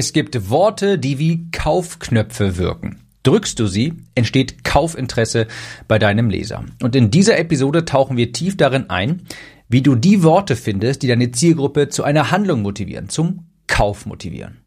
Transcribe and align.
Es 0.00 0.12
gibt 0.12 0.48
Worte, 0.48 0.96
die 0.96 1.18
wie 1.18 1.50
Kaufknöpfe 1.50 2.56
wirken. 2.56 3.00
Drückst 3.24 3.58
du 3.58 3.66
sie, 3.66 3.94
entsteht 4.14 4.62
Kaufinteresse 4.62 5.48
bei 5.88 5.98
deinem 5.98 6.30
Leser. 6.30 6.64
Und 6.80 6.94
in 6.94 7.10
dieser 7.10 7.36
Episode 7.36 7.84
tauchen 7.84 8.16
wir 8.16 8.32
tief 8.32 8.56
darin 8.56 8.90
ein, 8.90 9.22
wie 9.68 9.82
du 9.82 9.96
die 9.96 10.22
Worte 10.22 10.54
findest, 10.54 11.02
die 11.02 11.08
deine 11.08 11.32
Zielgruppe 11.32 11.88
zu 11.88 12.04
einer 12.04 12.30
Handlung 12.30 12.62
motivieren, 12.62 13.08
zum 13.08 13.48
Kauf 13.66 14.06
motivieren. 14.06 14.58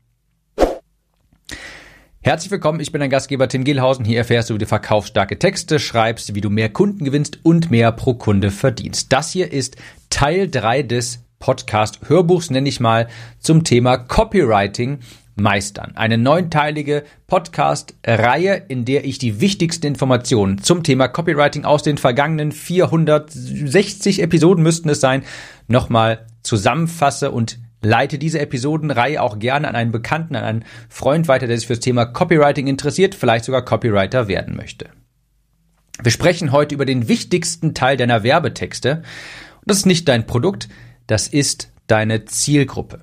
Herzlich 2.19 2.51
willkommen, 2.51 2.81
ich 2.81 2.91
bin 2.91 2.99
dein 2.99 3.09
Gastgeber 3.09 3.47
Tim 3.47 3.63
Gehlhausen. 3.63 4.03
Hier 4.03 4.17
erfährst 4.17 4.49
du, 4.49 4.55
wie 4.55 4.59
du 4.59 4.65
verkaufsstarke 4.65 5.39
Texte 5.39 5.79
schreibst, 5.79 6.35
wie 6.35 6.41
du 6.41 6.49
mehr 6.49 6.67
Kunden 6.67 7.05
gewinnst 7.05 7.39
und 7.43 7.71
mehr 7.71 7.93
pro 7.93 8.15
Kunde 8.15 8.51
verdienst. 8.51 9.13
Das 9.13 9.31
hier 9.31 9.53
ist 9.53 9.77
Teil 10.09 10.49
3 10.49 10.83
des 10.83 11.23
Podcast 11.41 12.07
Hörbuchs, 12.07 12.49
nenne 12.49 12.69
ich 12.69 12.79
mal, 12.79 13.07
zum 13.39 13.63
Thema 13.65 13.97
Copywriting 13.97 14.99
meistern. 15.35 15.93
Eine 15.95 16.17
neunteilige 16.17 17.03
Podcast-Reihe, 17.27 18.63
in 18.67 18.85
der 18.85 19.05
ich 19.05 19.17
die 19.17 19.41
wichtigsten 19.41 19.87
Informationen 19.87 20.57
zum 20.57 20.83
Thema 20.83 21.07
Copywriting 21.07 21.65
aus 21.65 21.83
den 21.83 21.97
vergangenen 21.97 22.51
460 22.51 24.21
Episoden 24.21 24.63
müssten 24.63 24.89
es 24.89 24.99
sein, 25.01 25.23
nochmal 25.67 26.25
zusammenfasse 26.43 27.31
und 27.31 27.59
leite 27.81 28.19
diese 28.19 28.39
Episodenreihe 28.39 29.21
auch 29.21 29.39
gerne 29.39 29.67
an 29.67 29.75
einen 29.75 29.91
Bekannten, 29.91 30.35
an 30.35 30.43
einen 30.43 30.65
Freund 30.89 31.27
weiter, 31.27 31.47
der 31.47 31.57
sich 31.57 31.67
für 31.67 31.73
das 31.73 31.79
Thema 31.79 32.05
Copywriting 32.05 32.67
interessiert, 32.67 33.15
vielleicht 33.15 33.45
sogar 33.45 33.65
Copywriter 33.65 34.27
werden 34.27 34.55
möchte. 34.55 34.89
Wir 36.01 36.11
sprechen 36.11 36.51
heute 36.51 36.75
über 36.75 36.85
den 36.85 37.07
wichtigsten 37.07 37.73
Teil 37.73 37.97
deiner 37.97 38.23
Werbetexte. 38.23 39.03
Das 39.65 39.77
ist 39.77 39.85
nicht 39.85 40.07
dein 40.07 40.25
Produkt, 40.25 40.67
das 41.07 41.27
ist 41.27 41.71
deine 41.87 42.25
Zielgruppe. 42.25 43.01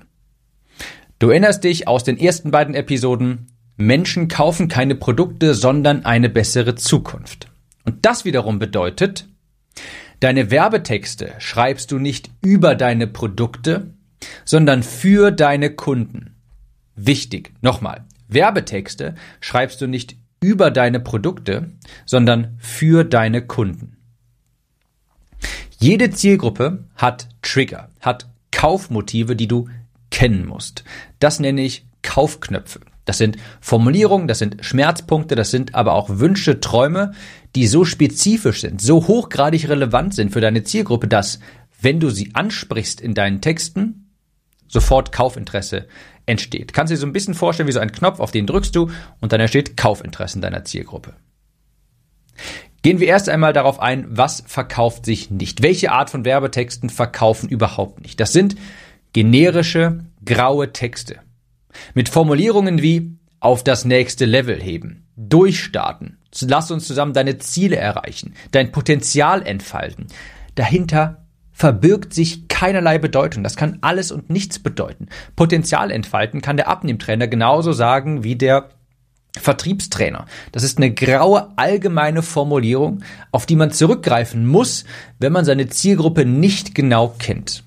Du 1.19 1.29
erinnerst 1.29 1.65
dich 1.65 1.85
aus 1.85 2.05
den 2.05 2.17
ersten 2.17 2.49
beiden 2.49 2.75
Episoden, 2.75 3.47
Menschen 3.75 4.29
kaufen 4.29 4.69
keine 4.69 4.95
Produkte, 4.95 5.53
sondern 5.53 6.05
eine 6.05 6.29
bessere 6.29 6.75
Zukunft. 6.75 7.47
Und 7.83 8.05
das 8.05 8.23
wiederum 8.23 8.57
bedeutet, 8.57 9.27
deine 10.21 10.49
Werbetexte 10.49 11.33
schreibst 11.39 11.91
du 11.91 11.99
nicht 11.99 12.29
über 12.41 12.75
deine 12.75 13.05
Produkte, 13.05 13.93
sondern 14.45 14.81
für 14.81 15.31
deine 15.31 15.71
Kunden. 15.71 16.35
Wichtig, 16.95 17.51
nochmal, 17.61 18.05
Werbetexte 18.29 19.15
schreibst 19.41 19.81
du 19.81 19.87
nicht 19.87 20.15
über 20.41 20.71
deine 20.71 21.01
Produkte, 21.01 21.71
sondern 22.05 22.57
für 22.59 23.03
deine 23.03 23.45
Kunden. 23.45 23.97
Jede 25.79 26.11
Zielgruppe 26.11 26.85
hat 26.95 27.27
Trigger, 27.41 27.89
hat 27.99 28.29
Kaufmotive, 28.51 29.35
die 29.35 29.47
du 29.47 29.69
kennen 30.11 30.45
musst. 30.45 30.83
Das 31.19 31.39
nenne 31.39 31.61
ich 31.61 31.85
Kaufknöpfe. 32.01 32.81
Das 33.05 33.17
sind 33.17 33.37
Formulierungen, 33.59 34.27
das 34.27 34.39
sind 34.39 34.63
Schmerzpunkte, 34.63 35.35
das 35.35 35.49
sind 35.51 35.73
aber 35.73 35.93
auch 35.93 36.09
Wünsche, 36.19 36.59
Träume, 36.59 37.13
die 37.55 37.65
so 37.65 37.83
spezifisch 37.83 38.61
sind, 38.61 38.81
so 38.81 39.07
hochgradig 39.07 39.67
relevant 39.67 40.13
sind 40.13 40.31
für 40.31 40.41
deine 40.41 40.63
Zielgruppe, 40.63 41.07
dass, 41.07 41.39
wenn 41.81 41.99
du 41.99 42.11
sie 42.11 42.35
ansprichst 42.35 43.01
in 43.01 43.15
deinen 43.15 43.41
Texten, 43.41 44.11
sofort 44.67 45.11
Kaufinteresse 45.11 45.87
entsteht. 46.27 46.73
Kannst 46.73 46.91
du 46.91 46.95
dir 46.95 46.99
so 46.99 47.07
ein 47.07 47.13
bisschen 47.13 47.33
vorstellen 47.33 47.67
wie 47.67 47.73
so 47.73 47.79
ein 47.79 47.91
Knopf, 47.91 48.19
auf 48.19 48.29
den 48.29 48.45
drückst 48.45 48.75
du 48.75 48.91
und 49.19 49.33
dann 49.33 49.41
entsteht 49.41 49.75
Kaufinteresse 49.75 50.35
in 50.35 50.41
deiner 50.41 50.63
Zielgruppe. 50.63 51.15
Gehen 52.81 52.99
wir 52.99 53.07
erst 53.07 53.27
einmal 53.27 53.51
darauf 53.51 53.79
ein, 53.81 54.05
was 54.09 54.43
verkauft 54.45 55.05
sich 55.05 55.31
nicht. 55.31 55.63
Welche 55.63 55.91
Art 55.91 56.09
von 56.09 56.23
Werbetexten 56.23 56.89
verkaufen 56.89 57.49
überhaupt 57.49 58.01
nicht? 58.01 58.19
Das 58.19 58.31
sind 58.31 58.55
generische, 59.13 59.99
graue 60.25 60.71
Texte. 60.73 61.17
Mit 61.93 62.09
Formulierungen 62.09 62.81
wie 62.81 63.17
auf 63.39 63.63
das 63.63 63.85
nächste 63.85 64.25
Level 64.25 64.61
heben, 64.61 65.07
durchstarten, 65.15 66.17
lass 66.41 66.71
uns 66.71 66.87
zusammen 66.87 67.13
deine 67.13 67.37
Ziele 67.37 67.77
erreichen, 67.77 68.33
dein 68.51 68.71
Potenzial 68.71 69.45
entfalten. 69.45 70.07
Dahinter 70.55 71.25
verbirgt 71.51 72.13
sich 72.13 72.47
keinerlei 72.47 72.99
Bedeutung. 72.99 73.43
Das 73.43 73.57
kann 73.57 73.79
alles 73.81 74.11
und 74.11 74.29
nichts 74.29 74.59
bedeuten. 74.59 75.07
Potenzial 75.35 75.91
entfalten 75.91 76.41
kann 76.41 76.55
der 76.55 76.69
Abnehmtrainer 76.69 77.27
genauso 77.27 77.73
sagen 77.73 78.23
wie 78.23 78.35
der 78.35 78.69
Vertriebstrainer. 79.37 80.25
Das 80.51 80.63
ist 80.63 80.77
eine 80.77 80.93
graue 80.93 81.51
allgemeine 81.57 82.21
Formulierung, 82.21 83.03
auf 83.31 83.45
die 83.45 83.55
man 83.55 83.71
zurückgreifen 83.71 84.47
muss, 84.47 84.85
wenn 85.19 85.33
man 85.33 85.45
seine 85.45 85.67
Zielgruppe 85.67 86.25
nicht 86.25 86.75
genau 86.75 87.13
kennt. 87.19 87.63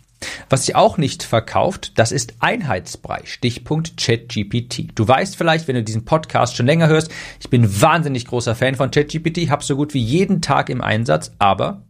Was 0.48 0.66
sich 0.66 0.76
auch 0.76 0.98
nicht 0.98 1.22
verkauft, 1.22 1.92
das 1.98 2.12
ist 2.12 2.34
Einheitsbrei. 2.40 3.22
Stichpunkt 3.24 3.96
ChatGPT. 3.96 4.90
Du 4.94 5.06
weißt 5.06 5.36
vielleicht, 5.36 5.68
wenn 5.68 5.76
du 5.76 5.82
diesen 5.82 6.04
Podcast 6.04 6.56
schon 6.56 6.66
länger 6.66 6.88
hörst, 6.88 7.10
ich 7.40 7.50
bin 7.50 7.80
wahnsinnig 7.80 8.26
großer 8.26 8.54
Fan 8.54 8.74
von 8.74 8.90
ChatGPT, 8.90 9.50
habe 9.50 9.64
so 9.64 9.76
gut 9.76 9.94
wie 9.94 10.02
jeden 10.02 10.42
Tag 10.42 10.68
im 10.68 10.80
Einsatz, 10.80 11.32
aber 11.38 11.82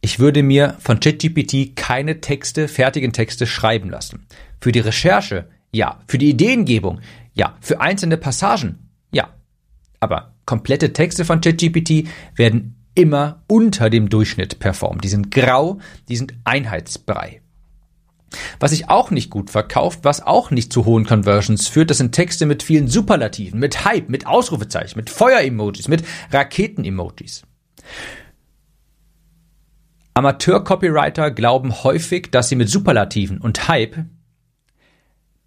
ich 0.00 0.18
würde 0.18 0.42
mir 0.42 0.76
von 0.80 1.00
ChatGPT 1.00 1.76
keine 1.76 2.20
Texte, 2.20 2.68
fertigen 2.68 3.12
Texte 3.12 3.46
schreiben 3.46 3.90
lassen. 3.90 4.26
Für 4.60 4.72
die 4.72 4.80
Recherche, 4.80 5.48
ja. 5.72 6.00
Für 6.06 6.18
die 6.18 6.30
Ideengebung, 6.30 7.00
ja. 7.34 7.56
Für 7.60 7.80
einzelne 7.80 8.16
Passagen, 8.16 8.90
ja. 9.12 9.28
Aber 10.00 10.34
komplette 10.46 10.92
Texte 10.92 11.24
von 11.24 11.40
ChatGPT 11.40 12.08
werden 12.34 12.79
immer 13.00 13.42
unter 13.48 13.90
dem 13.90 14.08
Durchschnitt 14.08 14.58
performen. 14.58 15.00
Die 15.00 15.08
sind 15.08 15.30
grau, 15.30 15.78
die 16.08 16.16
sind 16.16 16.34
Einheitsbrei. 16.44 17.40
Was 18.60 18.70
sich 18.70 18.88
auch 18.88 19.10
nicht 19.10 19.30
gut 19.30 19.50
verkauft, 19.50 20.00
was 20.02 20.24
auch 20.24 20.50
nicht 20.50 20.72
zu 20.72 20.84
hohen 20.84 21.04
Conversions 21.04 21.66
führt, 21.66 21.90
das 21.90 21.98
sind 21.98 22.12
Texte 22.12 22.46
mit 22.46 22.62
vielen 22.62 22.86
Superlativen, 22.86 23.58
mit 23.58 23.84
Hype, 23.84 24.08
mit 24.08 24.26
Ausrufezeichen, 24.26 24.96
mit 24.96 25.10
Feuer-Emojis, 25.10 25.88
mit 25.88 26.04
Raketen-Emojis. 26.30 27.42
Amateur-Copywriter 30.14 31.30
glauben 31.30 31.82
häufig, 31.82 32.30
dass 32.30 32.48
sie 32.48 32.56
mit 32.56 32.68
Superlativen 32.68 33.38
und 33.38 33.68
Hype 33.68 34.04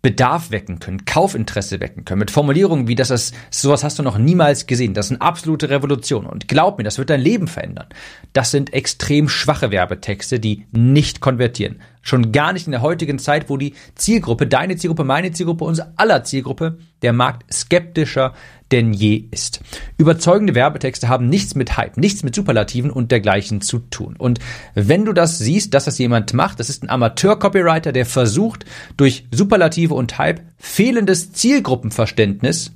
Bedarf 0.03 0.51
wecken 0.51 0.79
können, 0.79 1.05
Kaufinteresse 1.05 1.79
wecken 1.79 2.03
können, 2.03 2.19
mit 2.19 2.29
Formulierungen 2.29 2.89
wie, 2.89 2.95
dass 2.95 3.07
das, 3.07 3.31
sowas 3.49 3.85
hast 3.85 3.97
du 3.97 4.03
noch 4.03 4.17
niemals 4.17 4.67
gesehen, 4.67 4.93
das 4.93 5.05
ist 5.05 5.11
eine 5.13 5.21
absolute 5.21 5.69
Revolution 5.69 6.25
und 6.25 6.49
glaub 6.49 6.77
mir, 6.77 6.83
das 6.83 6.97
wird 6.97 7.09
dein 7.09 7.21
Leben 7.21 7.47
verändern. 7.47 7.87
Das 8.33 8.51
sind 8.51 8.73
extrem 8.73 9.29
schwache 9.29 9.71
Werbetexte, 9.71 10.41
die 10.41 10.65
nicht 10.73 11.21
konvertieren. 11.21 11.79
Schon 12.03 12.33
gar 12.33 12.53
nicht 12.53 12.67
in 12.67 12.71
der 12.71 12.81
heutigen 12.81 13.17
Zeit, 13.17 13.49
wo 13.49 13.57
die 13.57 13.73
Zielgruppe, 13.95 14.45
deine 14.45 14.75
Zielgruppe, 14.75 15.05
meine 15.05 15.31
Zielgruppe, 15.31 15.63
unsere 15.63 15.93
aller 15.95 16.23
Zielgruppe, 16.25 16.77
der 17.01 17.13
Markt 17.13 17.51
skeptischer 17.51 18.33
denn 18.73 18.91
je 18.91 19.25
ist. 19.31 19.61
Überzeugende 19.97 20.55
Werbetexte 20.55 21.07
haben 21.07 21.29
nichts 21.29 21.55
mit 21.55 21.77
Hype, 21.77 21.95
nichts 21.95 22.23
mit 22.23 22.35
Superlativen 22.35 22.91
und 22.91 23.11
dergleichen 23.11 23.61
zu 23.61 23.79
tun. 23.79 24.15
Und 24.17 24.39
wenn 24.73 25.05
du 25.05 25.13
das 25.13 25.37
siehst, 25.37 25.73
dass 25.73 25.85
das 25.85 25.97
jemand 25.97 26.33
macht, 26.33 26.59
das 26.59 26.69
ist 26.69 26.83
ein 26.83 26.89
Amateur-Copywriter, 26.89 27.91
der 27.91 28.05
versucht, 28.05 28.65
durch 28.97 29.27
Superlative 29.31 29.93
und 29.93 30.17
Hype 30.17 30.41
fehlendes 30.57 31.31
Zielgruppenverständnis 31.33 32.71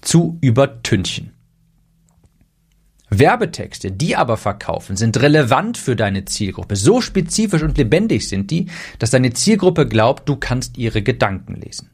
zu 0.00 0.38
übertünchen. 0.40 1.32
Werbetexte, 3.10 3.90
die 3.90 4.16
aber 4.16 4.36
verkaufen, 4.36 4.96
sind 4.96 5.20
relevant 5.20 5.76
für 5.76 5.96
deine 5.96 6.24
Zielgruppe. 6.24 6.76
So 6.76 7.00
spezifisch 7.00 7.62
und 7.62 7.76
lebendig 7.76 8.28
sind 8.28 8.50
die, 8.50 8.66
dass 8.98 9.10
deine 9.10 9.32
Zielgruppe 9.32 9.86
glaubt, 9.86 10.28
du 10.28 10.36
kannst 10.36 10.78
ihre 10.78 11.02
Gedanken 11.02 11.54
lesen. 11.54 11.90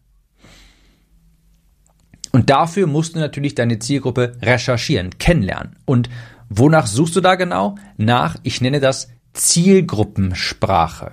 Und 2.32 2.50
dafür 2.50 2.86
musst 2.86 3.14
du 3.14 3.18
natürlich 3.18 3.54
deine 3.54 3.78
Zielgruppe 3.78 4.36
recherchieren, 4.42 5.18
kennenlernen. 5.18 5.76
Und 5.86 6.10
wonach 6.50 6.86
suchst 6.86 7.16
du 7.16 7.22
da 7.22 7.34
genau? 7.34 7.76
Nach, 7.96 8.36
ich 8.42 8.60
nenne 8.60 8.78
das 8.78 9.08
Zielgruppensprache. 9.32 11.12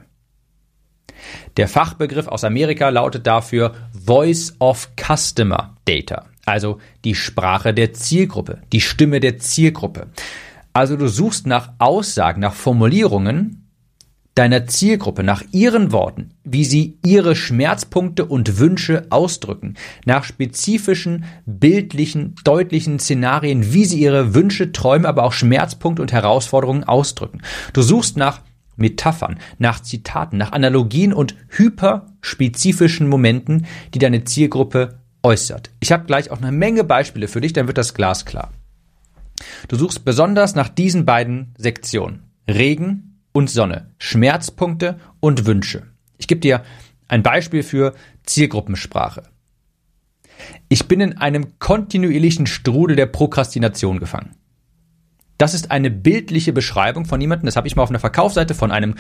Der 1.56 1.70
Fachbegriff 1.70 2.28
aus 2.28 2.44
Amerika 2.44 2.90
lautet 2.90 3.26
dafür 3.26 3.74
Voice 3.94 4.54
of 4.60 4.90
Customer 5.00 5.78
Data, 5.86 6.26
also 6.46 6.80
die 7.04 7.16
Sprache 7.16 7.74
der 7.74 7.94
Zielgruppe, 7.94 8.62
die 8.72 8.82
Stimme 8.82 9.20
der 9.20 9.38
Zielgruppe. 9.38 10.08
Also 10.74 10.98
du 10.98 11.08
suchst 11.08 11.48
nach 11.48 11.74
Aussagen, 11.78 12.42
nach 12.42 12.54
Formulierungen, 12.54 13.64
deiner 14.36 14.66
Zielgruppe 14.66 15.24
nach 15.24 15.44
ihren 15.52 15.92
Worten, 15.92 16.32
wie 16.44 16.66
sie 16.66 16.98
ihre 17.06 17.36
Schmerzpunkte 17.36 18.26
und 18.26 18.58
Wünsche 18.58 19.06
ausdrücken, 19.12 19.76
nach 20.06 20.24
spezifischen, 20.24 21.26
bildlichen, 21.46 22.34
deutlichen 22.44 22.98
Szenarien, 22.98 23.74
wie 23.74 23.86
sie 23.86 24.00
ihre 24.00 24.34
Wünsche, 24.34 24.72
Träume, 24.72 25.08
aber 25.08 25.24
auch 25.24 25.34
Schmerzpunkte 25.34 26.02
und 26.02 26.12
Herausforderungen 26.12 26.84
ausdrücken. 26.84 27.42
Du 27.74 27.84
suchst 27.84 28.18
nach 28.18 28.42
Metaphern, 28.76 29.38
nach 29.60 29.82
Zitaten, 29.82 30.38
nach 30.38 30.52
Analogien 30.52 31.14
und 31.14 31.36
hyperspezifischen 31.50 33.08
Momenten, 33.08 33.68
die 33.94 34.00
deine 34.00 34.24
Zielgruppe 34.24 35.03
äußert. 35.24 35.72
Ich 35.80 35.92
habe 35.92 36.06
gleich 36.06 36.30
auch 36.30 36.42
eine 36.42 36.52
Menge 36.52 36.84
Beispiele 36.84 37.28
für 37.28 37.42
dich, 37.42 37.54
dann 37.54 37.68
wird 37.68 37.78
das 37.78 37.94
glasklar. 37.94 38.52
Du 39.68 39.76
suchst 39.76 40.06
besonders 40.06 40.56
nach 40.56 40.70
diesen 40.70 41.06
beiden 41.06 41.54
Sektionen. 41.58 42.24
Regen 42.48 43.22
und 43.32 43.50
Sonne, 43.50 43.92
Schmerzpunkte 43.98 45.00
und 45.20 45.46
Wünsche. 45.46 45.84
Ich 46.18 46.28
gebe 46.28 46.42
dir 46.42 46.64
Ein 47.08 47.24
Beispiel 47.24 47.64
für 47.64 47.94
Zielgruppensprache. 48.24 49.24
Ich 50.68 50.88
bin 50.88 51.00
in 51.00 51.18
einem 51.18 51.60
kontinuierlichen 51.60 52.48
Strudel 52.48 52.96
der 52.96 53.06
Prokrastination 53.06 54.00
gefangen. 54.00 54.36
Das 55.38 55.54
ist 55.54 55.72
eine 55.72 55.92
bildliche 55.92 56.54
Beschreibung 56.54 57.06
von 57.06 57.20
jemandem, 57.22 57.46
das 57.46 57.56
habe 57.56 57.68
ich 57.68 57.76
mal 57.76 57.84
auf 57.84 57.90
einer 57.90 58.00
Verkaufsseite 58.00 58.56
von 58.56 58.72
einem 58.72 58.96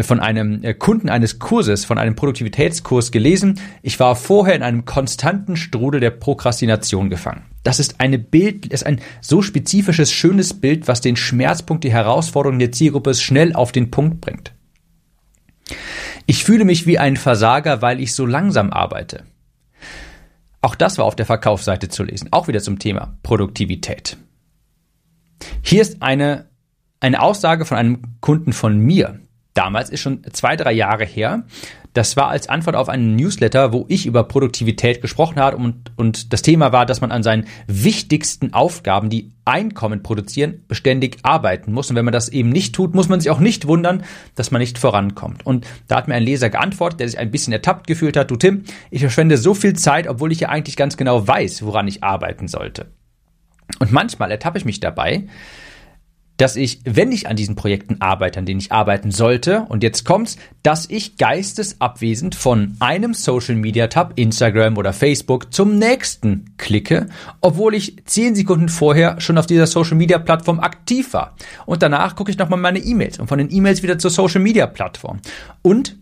von 0.00 0.20
einem 0.20 0.64
äh, 0.64 0.74
Kunden 0.74 1.08
eines 1.08 1.38
Kurses, 1.38 1.84
von 1.84 1.98
einem 1.98 2.16
Produktivitätskurs 2.16 3.12
gelesen. 3.12 3.60
Ich 3.82 4.00
war 4.00 4.16
vorher 4.16 4.54
in 4.54 4.62
einem 4.62 4.84
konstanten 4.84 5.56
Strudel 5.56 6.00
der 6.00 6.10
Prokrastination 6.10 7.10
gefangen. 7.10 7.42
Das 7.62 7.78
ist 7.78 8.00
eine 8.00 8.18
Bild, 8.18 8.66
ist 8.66 8.86
ein 8.86 9.00
so 9.20 9.42
spezifisches, 9.42 10.10
schönes 10.10 10.54
Bild, 10.54 10.88
was 10.88 11.00
den 11.00 11.16
Schmerzpunkt, 11.16 11.84
die 11.84 11.92
Herausforderung 11.92 12.58
der 12.58 12.72
Zielgruppe 12.72 13.14
schnell 13.14 13.54
auf 13.54 13.72
den 13.72 13.90
Punkt 13.90 14.20
bringt. 14.20 14.52
Ich 16.26 16.44
fühle 16.44 16.64
mich 16.64 16.86
wie 16.86 16.98
ein 16.98 17.16
Versager, 17.16 17.82
weil 17.82 18.00
ich 18.00 18.14
so 18.14 18.26
langsam 18.26 18.72
arbeite. 18.72 19.24
Auch 20.60 20.74
das 20.76 20.96
war 20.98 21.04
auf 21.04 21.16
der 21.16 21.26
Verkaufsseite 21.26 21.88
zu 21.88 22.04
lesen, 22.04 22.28
auch 22.30 22.48
wieder 22.48 22.60
zum 22.60 22.78
Thema 22.78 23.18
Produktivität. 23.22 24.16
Hier 25.60 25.82
ist 25.82 26.02
eine, 26.02 26.48
eine 27.00 27.20
Aussage 27.20 27.64
von 27.64 27.76
einem 27.76 28.02
Kunden 28.20 28.52
von 28.52 28.78
mir. 28.78 29.18
Damals 29.54 29.90
ist 29.90 30.00
schon 30.00 30.22
zwei, 30.32 30.56
drei 30.56 30.72
Jahre 30.72 31.04
her. 31.04 31.44
Das 31.94 32.16
war 32.16 32.28
als 32.28 32.48
Antwort 32.48 32.74
auf 32.74 32.88
einen 32.88 33.16
Newsletter, 33.16 33.74
wo 33.74 33.84
ich 33.88 34.06
über 34.06 34.24
Produktivität 34.24 35.02
gesprochen 35.02 35.38
habe 35.38 35.58
und, 35.58 35.92
und 35.96 36.32
das 36.32 36.40
Thema 36.40 36.72
war, 36.72 36.86
dass 36.86 37.02
man 37.02 37.12
an 37.12 37.22
seinen 37.22 37.46
wichtigsten 37.66 38.54
Aufgaben, 38.54 39.10
die 39.10 39.32
Einkommen 39.44 40.02
produzieren, 40.02 40.64
beständig 40.68 41.18
arbeiten 41.22 41.72
muss. 41.72 41.90
Und 41.90 41.96
wenn 41.96 42.06
man 42.06 42.12
das 42.12 42.30
eben 42.30 42.48
nicht 42.48 42.74
tut, 42.74 42.94
muss 42.94 43.10
man 43.10 43.20
sich 43.20 43.30
auch 43.30 43.40
nicht 43.40 43.66
wundern, 43.66 44.04
dass 44.36 44.50
man 44.50 44.60
nicht 44.60 44.78
vorankommt. 44.78 45.44
Und 45.44 45.66
da 45.86 45.96
hat 45.96 46.08
mir 46.08 46.14
ein 46.14 46.22
Leser 46.22 46.48
geantwortet, 46.48 47.00
der 47.00 47.08
sich 47.08 47.18
ein 47.18 47.30
bisschen 47.30 47.52
ertappt 47.52 47.86
gefühlt 47.86 48.16
hat. 48.16 48.30
Du 48.30 48.36
Tim, 48.36 48.64
ich 48.90 49.00
verschwende 49.00 49.36
so 49.36 49.52
viel 49.52 49.74
Zeit, 49.74 50.08
obwohl 50.08 50.32
ich 50.32 50.40
ja 50.40 50.48
eigentlich 50.48 50.76
ganz 50.76 50.96
genau 50.96 51.28
weiß, 51.28 51.62
woran 51.62 51.88
ich 51.88 52.02
arbeiten 52.02 52.48
sollte. 52.48 52.86
Und 53.80 53.92
manchmal 53.92 54.30
ertappe 54.30 54.58
ich 54.58 54.64
mich 54.64 54.80
dabei, 54.80 55.24
dass 56.42 56.56
ich, 56.56 56.80
wenn 56.84 57.12
ich 57.12 57.28
an 57.28 57.36
diesen 57.36 57.54
Projekten 57.54 58.00
arbeite, 58.00 58.40
an 58.40 58.46
denen 58.46 58.58
ich 58.58 58.72
arbeiten 58.72 59.12
sollte, 59.12 59.64
und 59.68 59.84
jetzt 59.84 60.04
kommt's, 60.04 60.36
dass 60.64 60.90
ich 60.90 61.16
geistesabwesend 61.16 62.34
von 62.34 62.76
einem 62.80 63.14
Social 63.14 63.54
Media 63.54 63.86
Tab, 63.86 64.14
Instagram 64.16 64.76
oder 64.76 64.92
Facebook, 64.92 65.54
zum 65.54 65.78
nächsten 65.78 66.56
klicke, 66.56 67.06
obwohl 67.40 67.76
ich 67.76 68.04
zehn 68.06 68.34
Sekunden 68.34 68.68
vorher 68.68 69.20
schon 69.20 69.38
auf 69.38 69.46
dieser 69.46 69.68
Social 69.68 69.96
Media 69.96 70.18
Plattform 70.18 70.58
aktiv 70.58 71.12
war. 71.12 71.36
Und 71.64 71.80
danach 71.80 72.16
gucke 72.16 72.32
ich 72.32 72.38
nochmal 72.38 72.58
meine 72.58 72.80
E-Mails 72.80 73.20
und 73.20 73.28
von 73.28 73.38
den 73.38 73.52
E-Mails 73.52 73.84
wieder 73.84 74.00
zur 74.00 74.10
Social 74.10 74.40
Media 74.40 74.66
Plattform. 74.66 75.20
Und 75.62 75.96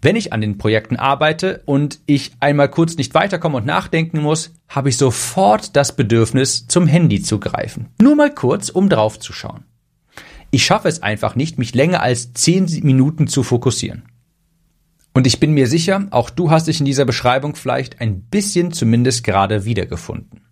wenn 0.00 0.14
ich 0.14 0.32
an 0.32 0.40
den 0.40 0.58
Projekten 0.58 0.94
arbeite 0.94 1.62
und 1.64 1.98
ich 2.06 2.30
einmal 2.38 2.68
kurz 2.68 2.96
nicht 2.96 3.14
weiterkomme 3.14 3.56
und 3.56 3.66
nachdenken 3.66 4.20
muss, 4.20 4.52
habe 4.68 4.90
ich 4.90 4.96
sofort 4.96 5.74
das 5.74 5.96
Bedürfnis, 5.96 6.68
zum 6.68 6.86
Handy 6.86 7.20
zu 7.20 7.40
greifen. 7.40 7.88
Nur 8.00 8.14
mal 8.14 8.32
kurz, 8.32 8.68
um 8.68 8.88
drauf 8.88 9.18
zu 9.18 9.32
schauen. 9.32 9.64
Ich 10.52 10.64
schaffe 10.64 10.86
es 10.86 11.02
einfach 11.02 11.34
nicht, 11.34 11.58
mich 11.58 11.74
länger 11.74 12.02
als 12.02 12.34
zehn 12.34 12.66
Minuten 12.84 13.26
zu 13.26 13.42
fokussieren. 13.42 14.04
Und 15.14 15.26
ich 15.26 15.40
bin 15.40 15.52
mir 15.52 15.66
sicher, 15.66 16.06
auch 16.10 16.30
du 16.30 16.50
hast 16.50 16.68
dich 16.68 16.78
in 16.78 16.86
dieser 16.86 17.04
Beschreibung 17.04 17.56
vielleicht 17.56 18.00
ein 18.00 18.20
bisschen 18.20 18.72
zumindest 18.72 19.24
gerade 19.24 19.64
wiedergefunden. 19.64 20.42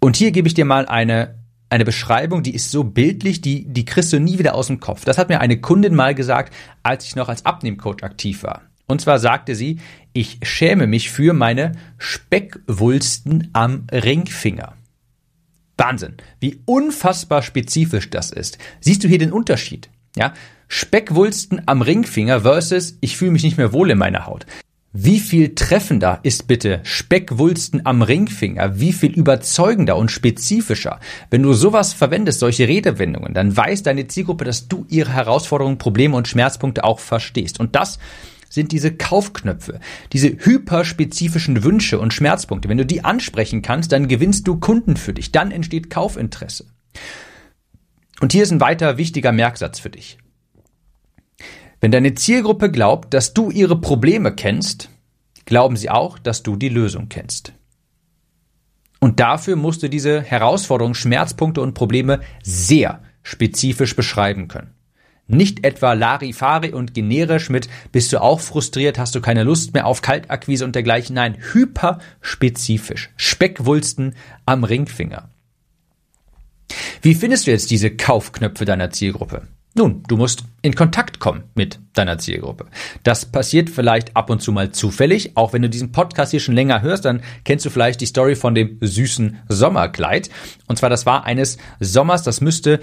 Und 0.00 0.16
hier 0.16 0.32
gebe 0.32 0.46
ich 0.46 0.54
dir 0.54 0.64
mal 0.64 0.86
eine 0.86 1.42
eine 1.70 1.84
Beschreibung, 1.84 2.44
die 2.44 2.54
ist 2.54 2.70
so 2.70 2.84
bildlich, 2.84 3.40
die, 3.40 3.64
die 3.64 3.84
kriegst 3.84 4.12
du 4.12 4.20
nie 4.20 4.38
wieder 4.38 4.54
aus 4.54 4.68
dem 4.68 4.78
Kopf. 4.78 5.04
Das 5.04 5.18
hat 5.18 5.28
mir 5.28 5.40
eine 5.40 5.60
Kundin 5.60 5.94
mal 5.94 6.14
gesagt, 6.14 6.54
als 6.84 7.04
ich 7.04 7.16
noch 7.16 7.28
als 7.28 7.44
Abnehmcoach 7.44 8.04
aktiv 8.04 8.44
war. 8.44 8.62
Und 8.86 9.00
zwar 9.00 9.18
sagte 9.18 9.56
sie, 9.56 9.80
ich 10.12 10.38
schäme 10.42 10.86
mich 10.86 11.10
für 11.10 11.32
meine 11.32 11.72
Speckwulsten 11.98 13.50
am 13.54 13.86
Ringfinger. 13.90 14.74
Wahnsinn, 15.84 16.14
wie 16.40 16.60
unfassbar 16.64 17.42
spezifisch 17.42 18.08
das 18.08 18.30
ist. 18.30 18.56
Siehst 18.80 19.04
du 19.04 19.08
hier 19.08 19.18
den 19.18 19.32
Unterschied? 19.32 19.90
Ja, 20.16 20.32
Speckwulsten 20.66 21.60
am 21.66 21.82
Ringfinger 21.82 22.40
versus 22.40 22.96
ich 23.02 23.18
fühle 23.18 23.32
mich 23.32 23.42
nicht 23.42 23.58
mehr 23.58 23.74
wohl 23.74 23.90
in 23.90 23.98
meiner 23.98 24.26
Haut. 24.26 24.46
Wie 24.94 25.20
viel 25.20 25.54
treffender 25.54 26.20
ist 26.22 26.46
bitte 26.46 26.80
Speckwulsten 26.84 27.84
am 27.84 28.00
Ringfinger? 28.00 28.80
Wie 28.80 28.94
viel 28.94 29.12
überzeugender 29.12 29.96
und 29.96 30.10
spezifischer? 30.10 31.00
Wenn 31.28 31.42
du 31.42 31.52
sowas 31.52 31.92
verwendest, 31.92 32.38
solche 32.38 32.66
Redewendungen, 32.66 33.34
dann 33.34 33.54
weiß 33.54 33.82
deine 33.82 34.06
Zielgruppe, 34.06 34.44
dass 34.44 34.68
du 34.68 34.86
ihre 34.88 35.12
Herausforderungen, 35.12 35.76
Probleme 35.76 36.16
und 36.16 36.28
Schmerzpunkte 36.28 36.84
auch 36.84 37.00
verstehst. 37.00 37.60
Und 37.60 37.76
das 37.76 37.98
sind 38.48 38.72
diese 38.72 38.94
Kaufknöpfe, 38.94 39.80
diese 40.12 40.28
hyperspezifischen 40.28 41.64
Wünsche 41.64 41.98
und 41.98 42.14
Schmerzpunkte. 42.14 42.68
Wenn 42.68 42.78
du 42.78 42.86
die 42.86 43.04
ansprechen 43.04 43.62
kannst, 43.62 43.92
dann 43.92 44.08
gewinnst 44.08 44.46
du 44.46 44.58
Kunden 44.58 44.96
für 44.96 45.12
dich. 45.12 45.32
Dann 45.32 45.50
entsteht 45.50 45.90
Kaufinteresse. 45.90 46.66
Und 48.20 48.32
hier 48.32 48.42
ist 48.42 48.52
ein 48.52 48.60
weiter 48.60 48.96
wichtiger 48.96 49.32
Merksatz 49.32 49.80
für 49.80 49.90
dich. 49.90 50.18
Wenn 51.80 51.90
deine 51.90 52.14
Zielgruppe 52.14 52.70
glaubt, 52.70 53.12
dass 53.12 53.34
du 53.34 53.50
ihre 53.50 53.80
Probleme 53.80 54.34
kennst, 54.34 54.88
glauben 55.44 55.76
sie 55.76 55.90
auch, 55.90 56.18
dass 56.18 56.42
du 56.42 56.56
die 56.56 56.68
Lösung 56.68 57.08
kennst. 57.08 57.52
Und 59.00 59.20
dafür 59.20 59.56
musst 59.56 59.82
du 59.82 59.90
diese 59.90 60.22
Herausforderungen, 60.22 60.94
Schmerzpunkte 60.94 61.60
und 61.60 61.74
Probleme 61.74 62.20
sehr 62.42 63.02
spezifisch 63.22 63.96
beschreiben 63.96 64.48
können. 64.48 64.72
Nicht 65.26 65.64
etwa 65.64 65.94
Larifari 65.94 66.72
und 66.72 66.92
generisch 66.92 67.48
mit 67.48 67.68
bist 67.92 68.12
du 68.12 68.20
auch 68.20 68.40
frustriert, 68.40 68.98
hast 68.98 69.14
du 69.14 69.20
keine 69.22 69.42
Lust 69.42 69.72
mehr 69.72 69.86
auf 69.86 70.02
Kaltakquise 70.02 70.64
und 70.64 70.74
dergleichen. 70.74 71.14
Nein, 71.14 71.38
hyperspezifisch. 71.52 73.10
Speckwulsten 73.16 74.14
am 74.44 74.64
Ringfinger. 74.64 75.30
Wie 77.00 77.14
findest 77.14 77.46
du 77.46 77.52
jetzt 77.52 77.70
diese 77.70 77.90
Kaufknöpfe 77.90 78.64
deiner 78.64 78.90
Zielgruppe? 78.90 79.48
Nun, 79.76 80.04
du 80.06 80.16
musst 80.16 80.44
in 80.62 80.76
Kontakt 80.76 81.18
kommen 81.18 81.44
mit 81.56 81.80
deiner 81.94 82.18
Zielgruppe. 82.18 82.66
Das 83.02 83.26
passiert 83.26 83.68
vielleicht 83.68 84.16
ab 84.16 84.30
und 84.30 84.40
zu 84.40 84.52
mal 84.52 84.70
zufällig. 84.70 85.36
Auch 85.36 85.52
wenn 85.52 85.62
du 85.62 85.68
diesen 85.68 85.90
Podcast 85.90 86.30
hier 86.30 86.38
schon 86.38 86.54
länger 86.54 86.80
hörst, 86.80 87.04
dann 87.04 87.22
kennst 87.42 87.66
du 87.66 87.70
vielleicht 87.70 88.00
die 88.00 88.06
Story 88.06 88.36
von 88.36 88.54
dem 88.54 88.78
süßen 88.80 89.40
Sommerkleid. 89.48 90.30
Und 90.68 90.78
zwar, 90.78 90.90
das 90.90 91.06
war 91.06 91.24
eines 91.24 91.58
Sommers, 91.80 92.22
das 92.22 92.40
müsste 92.40 92.78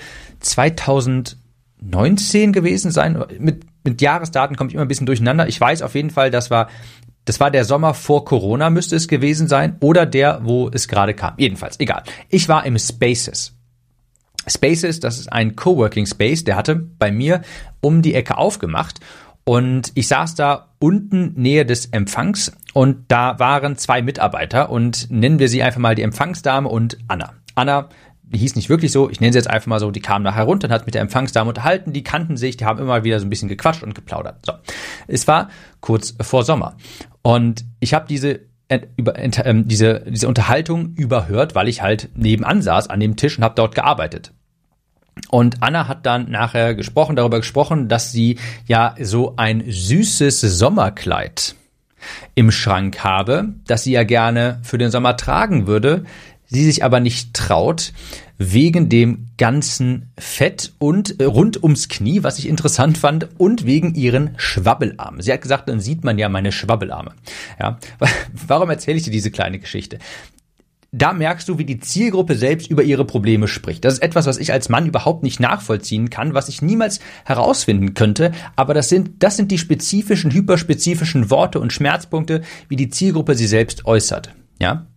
2019 1.82 2.54
gewesen 2.54 2.92
sein. 2.92 3.24
Mit, 3.40 3.66
mit 3.84 4.02
Jahresdaten 4.02 4.56
komme 4.56 4.70
ich 4.70 4.76
immer 4.76 4.86
ein 4.86 4.88
bisschen 4.88 5.06
durcheinander. 5.06 5.48
Ich 5.48 5.60
weiß 5.60 5.82
auf 5.82 5.96
jeden 5.96 6.12
Fall, 6.12 6.32
das 6.32 6.52
war 6.52 6.68
das 7.26 7.40
war 7.40 7.52
der 7.52 7.66
Sommer 7.66 7.94
vor 7.94 8.26
Corona, 8.26 8.70
müsste 8.70 8.96
es 8.96 9.08
gewesen 9.08 9.48
sein, 9.48 9.78
oder 9.80 10.06
der, 10.06 10.42
wo 10.44 10.70
es 10.70 10.88
gerade 10.88 11.14
kam. 11.14 11.36
Jedenfalls, 11.38 11.80
egal. 11.80 12.04
Ich 12.30 12.50
war 12.50 12.66
im 12.66 12.80
Spaces. 12.80 13.56
Spaces, 14.48 15.00
das 15.00 15.20
ist 15.20 15.32
ein 15.32 15.56
Coworking 15.56 16.08
Space, 16.08 16.44
der 16.44 16.56
hatte 16.56 16.76
bei 16.76 17.12
mir 17.12 17.42
um 17.80 18.02
die 18.02 18.16
Ecke 18.16 18.38
aufgemacht 18.38 19.00
und 19.44 19.92
ich 19.94 20.08
saß 20.08 20.34
da 20.34 20.70
unten 20.80 21.34
nähe 21.40 21.64
des 21.64 21.88
Empfangs 21.88 22.52
und 22.74 23.06
da 23.10 23.38
waren 23.38 23.78
zwei 23.78 24.02
Mitarbeiter 24.02 24.72
und 24.72 25.12
nennen 25.12 25.38
wir 25.38 25.48
sie 25.48 25.62
einfach 25.62 25.80
mal 25.80 25.94
die 25.94 26.02
Empfangsdame 26.02 26.68
und 26.68 26.98
Anna. 27.08 27.34
Anna 27.54 27.90
die 28.32 28.40
hieß 28.40 28.56
nicht 28.56 28.70
wirklich 28.70 28.92
so, 28.92 29.10
ich 29.10 29.20
nenne 29.20 29.34
sie 29.34 29.40
jetzt 29.40 29.50
einfach 29.50 29.68
mal 29.68 29.80
so, 29.80 29.92
die 29.92 30.00
kam 30.00 30.24
nachher 30.24 30.44
runter 30.44 30.68
und 30.68 30.74
hat 30.74 30.86
mit 30.86 30.96
der 30.96 31.02
Empfangsdame 31.02 31.50
unterhalten, 31.50 31.94
die 31.94 32.04
kannten 32.04 32.38
sich, 32.38 32.58
die 32.58 32.66
haben 32.66 32.80
immer 32.80 33.04
wieder 33.04 33.20
so 33.20 33.26
ein 33.26 33.30
bisschen 33.30 33.50
gequatscht 33.50 33.84
und 33.84 33.96
geplaudert. 33.96 34.46
So. 34.46 34.54
Es 35.08 35.28
war 35.28 35.50
kurz 35.80 36.16
vor 36.22 36.44
Sommer 36.44 36.78
und 37.22 37.66
ich 37.80 37.94
habe 37.94 38.08
diese 38.08 38.42
über, 38.96 39.18
äh, 39.20 39.54
diese, 39.66 40.06
diese 40.08 40.28
Unterhaltung 40.28 40.94
überhört, 40.96 41.56
weil 41.56 41.68
ich 41.68 41.82
halt 41.82 42.10
nebenan 42.16 42.62
saß 42.62 42.90
an 42.90 43.02
dem 43.02 43.18
Tisch 43.18 43.38
und 43.38 43.44
habe 43.44 43.56
dort 43.56 43.76
gearbeitet. 43.76 44.32
Und 45.30 45.62
Anna 45.62 45.88
hat 45.90 46.06
dann 46.06 46.32
nachher 46.32 46.74
gesprochen, 46.74 47.18
darüber 47.18 47.40
gesprochen, 47.40 47.90
dass 47.90 48.12
sie 48.12 48.40
ja 48.66 48.96
so 49.02 49.34
ein 49.36 49.64
süßes 49.68 50.40
Sommerkleid 50.40 51.56
im 52.34 52.50
Schrank 52.52 53.04
habe, 53.04 53.50
das 53.68 53.84
sie 53.84 53.92
ja 53.92 54.04
gerne 54.04 54.60
für 54.64 54.78
den 54.78 54.90
Sommer 54.90 55.18
tragen 55.18 55.68
würde, 55.68 56.06
sie 56.52 56.66
sich 56.66 56.84
aber 56.84 57.00
nicht 57.00 57.34
traut, 57.34 57.94
wegen 58.38 58.90
dem 58.90 59.28
ganzen 59.38 60.12
Fett 60.18 60.74
und 60.80 61.20
äh, 61.20 61.26
rund 61.26 61.64
ums 61.64 61.90
Knie, 61.90 62.24
was 62.24 62.40
ich 62.40 62.48
interessant 62.48 62.98
fand, 62.98 63.30
und 63.40 63.66
wegen 63.66 63.96
ihren 63.96 64.32
Schwabbelarmen. 64.38 65.22
Sie 65.22 65.32
hat 65.32 65.42
gesagt, 65.42 65.70
dann 65.70 65.80
sieht 65.80 66.04
man 66.04 66.18
ja 66.18 66.30
meine 66.30 66.52
Schwabbelarme. 66.52 67.14
Ja, 67.60 67.80
warum 68.48 68.70
erzähle 68.70 68.98
ich 68.98 69.04
dir 69.04 69.12
diese 69.12 69.32
kleine 69.32 69.60
Geschichte? 69.60 69.98
da 70.94 71.14
merkst 71.14 71.48
du, 71.48 71.58
wie 71.58 71.64
die 71.64 71.80
Zielgruppe 71.80 72.36
selbst 72.36 72.70
über 72.70 72.84
ihre 72.84 73.06
Probleme 73.06 73.48
spricht. 73.48 73.86
Das 73.86 73.94
ist 73.94 74.04
etwas, 74.04 74.26
was 74.26 74.38
ich 74.38 74.52
als 74.52 74.68
Mann 74.68 74.86
überhaupt 74.86 75.24
nicht 75.24 75.40
nachvollziehen 75.40 76.10
kann, 76.10 76.34
was 76.34 76.50
ich 76.50 76.62
niemals 76.62 77.00
herausfinden 77.24 77.94
könnte. 77.94 78.34
Aber 78.58 78.74
das 78.74 78.90
sind, 78.90 79.24
das 79.24 79.38
sind 79.38 79.52
die 79.52 79.58
spezifischen, 79.58 80.32
hyperspezifischen 80.32 81.30
Worte 81.30 81.62
und 81.62 81.72
Schmerzpunkte, 81.72 82.42
wie 82.68 82.76
die 82.76 82.90
Zielgruppe 82.90 83.36
sie 83.36 83.48
selbst 83.48 83.86
äußert. 83.86 84.36
Ja? 84.60 84.88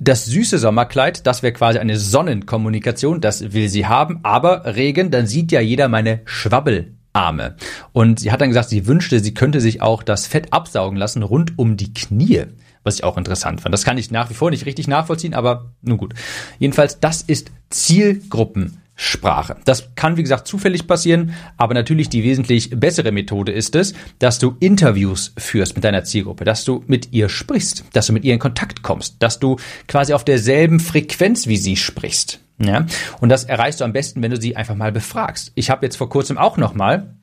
Das 0.00 0.24
süße 0.24 0.58
Sommerkleid, 0.58 1.26
das 1.26 1.42
wäre 1.42 1.52
quasi 1.52 1.78
eine 1.78 1.98
Sonnenkommunikation, 1.98 3.20
das 3.20 3.52
will 3.52 3.68
sie 3.68 3.86
haben, 3.86 4.20
aber 4.22 4.64
Regen, 4.64 5.10
dann 5.10 5.26
sieht 5.26 5.52
ja 5.52 5.60
jeder 5.60 5.88
meine 5.88 6.20
Schwabbel 6.24 6.94
Arme. 7.12 7.56
Und 7.92 8.20
sie 8.20 8.32
hat 8.32 8.40
dann 8.40 8.48
gesagt, 8.48 8.70
sie 8.70 8.86
wünschte, 8.86 9.20
sie 9.20 9.34
könnte 9.34 9.60
sich 9.60 9.82
auch 9.82 10.02
das 10.02 10.26
Fett 10.26 10.52
absaugen 10.52 10.96
lassen 10.96 11.22
rund 11.22 11.58
um 11.58 11.76
die 11.76 11.92
Knie 11.92 12.46
was 12.82 12.94
ich 12.94 13.04
auch 13.04 13.18
interessant 13.18 13.60
fand. 13.60 13.72
Das 13.72 13.84
kann 13.84 13.98
ich 13.98 14.10
nach 14.10 14.30
wie 14.30 14.34
vor 14.34 14.50
nicht 14.50 14.66
richtig 14.66 14.88
nachvollziehen, 14.88 15.34
aber 15.34 15.72
nun 15.82 15.98
gut. 15.98 16.14
Jedenfalls, 16.58 16.98
das 16.98 17.22
ist 17.22 17.50
Zielgruppensprache. 19.00 19.56
Das 19.64 19.94
kann, 19.94 20.16
wie 20.16 20.22
gesagt, 20.22 20.46
zufällig 20.46 20.86
passieren, 20.86 21.34
aber 21.56 21.74
natürlich 21.74 22.08
die 22.08 22.22
wesentlich 22.22 22.70
bessere 22.70 23.12
Methode 23.12 23.52
ist 23.52 23.74
es, 23.74 23.94
dass 24.18 24.38
du 24.38 24.56
Interviews 24.60 25.32
führst 25.36 25.74
mit 25.74 25.84
deiner 25.84 26.04
Zielgruppe, 26.04 26.44
dass 26.44 26.64
du 26.64 26.84
mit 26.86 27.12
ihr 27.12 27.28
sprichst, 27.28 27.84
dass 27.92 28.06
du 28.06 28.12
mit 28.12 28.24
ihr 28.24 28.34
in 28.34 28.38
Kontakt 28.38 28.82
kommst, 28.82 29.16
dass 29.20 29.38
du 29.38 29.56
quasi 29.88 30.12
auf 30.12 30.24
derselben 30.24 30.80
Frequenz 30.80 31.46
wie 31.46 31.56
sie 31.56 31.76
sprichst. 31.76 32.40
Ja? 32.58 32.86
Und 33.20 33.30
das 33.30 33.44
erreichst 33.44 33.80
du 33.80 33.84
am 33.84 33.92
besten, 33.92 34.22
wenn 34.22 34.30
du 34.30 34.40
sie 34.40 34.56
einfach 34.56 34.74
mal 34.74 34.92
befragst. 34.92 35.52
Ich 35.54 35.70
habe 35.70 35.86
jetzt 35.86 35.96
vor 35.96 36.10
kurzem 36.10 36.36
auch 36.36 36.56
noch 36.56 36.74
mal 36.74 37.14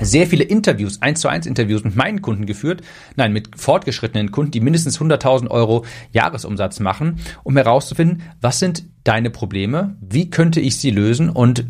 sehr 0.00 0.26
viele 0.26 0.44
Interviews, 0.44 1.02
eins 1.02 1.20
zu 1.20 1.28
eins 1.28 1.46
Interviews 1.46 1.84
mit 1.84 1.96
meinen 1.96 2.22
Kunden 2.22 2.46
geführt, 2.46 2.82
nein, 3.16 3.32
mit 3.32 3.60
fortgeschrittenen 3.60 4.30
Kunden, 4.30 4.50
die 4.50 4.60
mindestens 4.60 4.98
100.000 4.98 5.48
Euro 5.50 5.84
Jahresumsatz 6.12 6.80
machen, 6.80 7.20
um 7.42 7.56
herauszufinden, 7.56 8.22
was 8.40 8.58
sind 8.58 8.84
deine 9.04 9.30
Probleme, 9.30 9.96
wie 10.00 10.30
könnte 10.30 10.60
ich 10.60 10.76
sie 10.76 10.90
lösen 10.90 11.30
und 11.30 11.66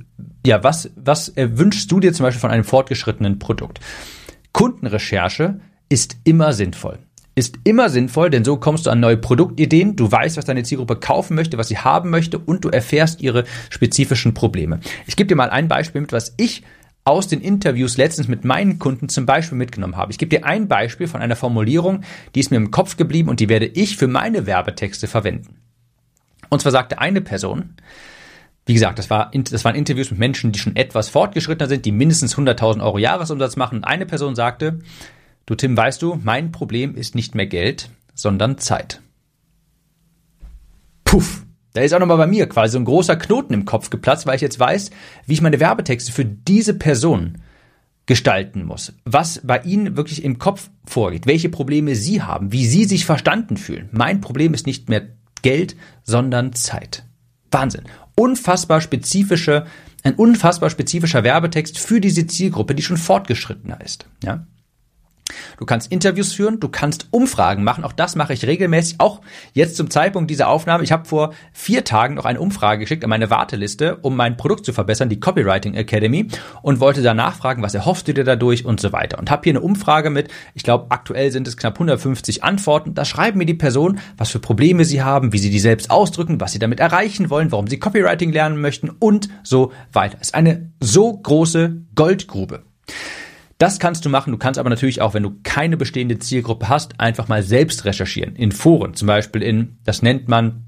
ja, 0.46 0.62
was, 0.62 0.90
was 0.96 1.32
wünschst 1.36 1.90
du 1.90 2.00
dir 2.00 2.12
zum 2.12 2.24
Beispiel 2.24 2.40
von 2.40 2.50
einem 2.50 2.64
fortgeschrittenen 2.64 3.38
Produkt? 3.38 3.80
Kundenrecherche 4.52 5.60
ist 5.88 6.16
immer 6.24 6.52
sinnvoll. 6.52 6.98
Ist 7.34 7.58
immer 7.64 7.88
sinnvoll, 7.88 8.30
denn 8.30 8.44
so 8.44 8.56
kommst 8.58 8.86
du 8.86 8.90
an 8.90 9.00
neue 9.00 9.16
Produktideen, 9.16 9.96
du 9.96 10.10
weißt, 10.10 10.36
was 10.36 10.44
deine 10.44 10.62
Zielgruppe 10.62 10.96
kaufen 10.96 11.34
möchte, 11.34 11.58
was 11.58 11.66
sie 11.66 11.78
haben 11.78 12.10
möchte 12.10 12.38
und 12.38 12.64
du 12.64 12.68
erfährst 12.68 13.20
ihre 13.20 13.44
spezifischen 13.70 14.34
Probleme. 14.34 14.78
Ich 15.06 15.16
gebe 15.16 15.26
dir 15.26 15.34
mal 15.34 15.50
ein 15.50 15.66
Beispiel 15.66 16.02
mit, 16.02 16.12
was 16.12 16.34
ich 16.36 16.62
aus 17.04 17.28
den 17.28 17.42
Interviews 17.42 17.98
letztens 17.98 18.28
mit 18.28 18.44
meinen 18.44 18.78
Kunden 18.78 19.08
zum 19.08 19.26
Beispiel 19.26 19.58
mitgenommen 19.58 19.96
habe. 19.96 20.10
Ich 20.10 20.18
gebe 20.18 20.30
dir 20.30 20.46
ein 20.46 20.68
Beispiel 20.68 21.06
von 21.06 21.20
einer 21.20 21.36
Formulierung, 21.36 22.00
die 22.34 22.40
ist 22.40 22.50
mir 22.50 22.56
im 22.56 22.70
Kopf 22.70 22.96
geblieben 22.96 23.28
und 23.28 23.40
die 23.40 23.50
werde 23.50 23.66
ich 23.66 23.96
für 23.96 24.08
meine 24.08 24.46
Werbetexte 24.46 25.06
verwenden. 25.06 25.56
Und 26.48 26.60
zwar 26.62 26.72
sagte 26.72 26.98
eine 26.98 27.20
Person, 27.20 27.74
wie 28.66 28.72
gesagt, 28.72 28.98
das, 28.98 29.10
war, 29.10 29.30
das 29.34 29.64
waren 29.64 29.74
Interviews 29.74 30.10
mit 30.10 30.18
Menschen, 30.18 30.52
die 30.52 30.58
schon 30.58 30.76
etwas 30.76 31.10
fortgeschrittener 31.10 31.68
sind, 31.68 31.84
die 31.84 31.92
mindestens 31.92 32.36
100.000 32.36 32.82
Euro 32.82 32.96
Jahresumsatz 32.96 33.56
machen. 33.56 33.78
Und 33.78 33.84
eine 33.84 34.06
Person 34.06 34.34
sagte, 34.34 34.78
du 35.44 35.54
Tim, 35.54 35.76
weißt 35.76 36.00
du, 36.00 36.18
mein 36.22 36.50
Problem 36.50 36.94
ist 36.94 37.14
nicht 37.14 37.34
mehr 37.34 37.46
Geld, 37.46 37.90
sondern 38.14 38.56
Zeit. 38.56 39.02
Puff. 41.04 41.43
Da 41.74 41.82
ist 41.82 41.92
auch 41.92 41.98
nochmal 41.98 42.16
bei 42.16 42.26
mir 42.28 42.48
quasi 42.48 42.72
so 42.72 42.78
ein 42.78 42.84
großer 42.84 43.16
Knoten 43.16 43.52
im 43.52 43.64
Kopf 43.64 43.90
geplatzt, 43.90 44.26
weil 44.26 44.36
ich 44.36 44.42
jetzt 44.42 44.60
weiß, 44.60 44.90
wie 45.26 45.32
ich 45.32 45.42
meine 45.42 45.58
Werbetexte 45.58 46.12
für 46.12 46.24
diese 46.24 46.74
Person 46.74 47.38
gestalten 48.06 48.64
muss. 48.64 48.92
Was 49.04 49.40
bei 49.42 49.60
Ihnen 49.62 49.96
wirklich 49.96 50.22
im 50.22 50.38
Kopf 50.38 50.70
vorgeht, 50.86 51.26
welche 51.26 51.48
Probleme 51.48 51.96
Sie 51.96 52.22
haben, 52.22 52.52
wie 52.52 52.64
Sie 52.66 52.84
sich 52.84 53.04
verstanden 53.04 53.56
fühlen. 53.56 53.88
Mein 53.90 54.20
Problem 54.20 54.54
ist 54.54 54.66
nicht 54.66 54.88
mehr 54.88 55.08
Geld, 55.42 55.74
sondern 56.04 56.52
Zeit. 56.52 57.04
Wahnsinn. 57.50 57.84
Unfassbar 58.14 58.80
spezifische, 58.80 59.66
ein 60.04 60.14
unfassbar 60.14 60.70
spezifischer 60.70 61.24
Werbetext 61.24 61.78
für 61.78 62.00
diese 62.00 62.28
Zielgruppe, 62.28 62.76
die 62.76 62.82
schon 62.82 62.98
fortgeschrittener 62.98 63.80
ist. 63.80 64.06
Ja? 64.22 64.46
Du 65.58 65.64
kannst 65.64 65.90
Interviews 65.90 66.32
führen, 66.32 66.60
du 66.60 66.68
kannst 66.68 67.08
Umfragen 67.10 67.64
machen. 67.64 67.84
Auch 67.84 67.92
das 67.92 68.14
mache 68.14 68.34
ich 68.34 68.46
regelmäßig. 68.46 68.96
Auch 68.98 69.22
jetzt 69.52 69.76
zum 69.76 69.88
Zeitpunkt 69.88 70.30
dieser 70.30 70.48
Aufnahme. 70.48 70.84
Ich 70.84 70.92
habe 70.92 71.06
vor 71.06 71.32
vier 71.52 71.84
Tagen 71.84 72.14
noch 72.14 72.26
eine 72.26 72.40
Umfrage 72.40 72.80
geschickt 72.80 73.04
an 73.04 73.10
meine 73.10 73.30
Warteliste, 73.30 73.96
um 74.02 74.16
mein 74.16 74.36
Produkt 74.36 74.66
zu 74.66 74.72
verbessern, 74.72 75.08
die 75.08 75.20
Copywriting 75.20 75.74
Academy, 75.74 76.28
und 76.62 76.80
wollte 76.80 77.02
da 77.02 77.14
nachfragen, 77.14 77.62
was 77.62 77.74
erhoffst 77.74 78.06
du 78.06 78.12
dir 78.12 78.24
dadurch 78.24 78.64
und 78.66 78.80
so 78.80 78.92
weiter. 78.92 79.18
Und 79.18 79.30
habe 79.30 79.42
hier 79.44 79.52
eine 79.52 79.60
Umfrage 79.60 80.10
mit, 80.10 80.30
ich 80.54 80.62
glaube, 80.62 80.86
aktuell 80.90 81.30
sind 81.30 81.48
es 81.48 81.56
knapp 81.56 81.74
150 81.74 82.44
Antworten. 82.44 82.94
Da 82.94 83.04
schreiben 83.04 83.38
mir 83.38 83.46
die 83.46 83.54
Personen, 83.54 84.00
was 84.18 84.30
für 84.30 84.40
Probleme 84.40 84.84
sie 84.84 85.02
haben, 85.02 85.32
wie 85.32 85.38
sie 85.38 85.50
die 85.50 85.58
selbst 85.58 85.90
ausdrücken, 85.90 86.40
was 86.40 86.52
sie 86.52 86.58
damit 86.58 86.80
erreichen 86.80 87.30
wollen, 87.30 87.50
warum 87.50 87.66
sie 87.66 87.78
Copywriting 87.78 88.32
lernen 88.32 88.60
möchten 88.60 88.90
und 88.90 89.30
so 89.42 89.72
weiter. 89.92 90.18
Es 90.20 90.28
ist 90.28 90.34
eine 90.34 90.70
so 90.80 91.16
große 91.16 91.82
Goldgrube. 91.94 92.64
Das 93.58 93.78
kannst 93.78 94.04
du 94.04 94.08
machen. 94.08 94.32
Du 94.32 94.38
kannst 94.38 94.58
aber 94.58 94.70
natürlich 94.70 95.00
auch, 95.00 95.14
wenn 95.14 95.22
du 95.22 95.36
keine 95.42 95.76
bestehende 95.76 96.18
Zielgruppe 96.18 96.68
hast, 96.68 97.00
einfach 97.00 97.28
mal 97.28 97.42
selbst 97.42 97.84
recherchieren. 97.84 98.34
In 98.36 98.52
Foren, 98.52 98.94
zum 98.94 99.06
Beispiel 99.06 99.42
in, 99.42 99.78
das 99.84 100.02
nennt 100.02 100.28
man 100.28 100.64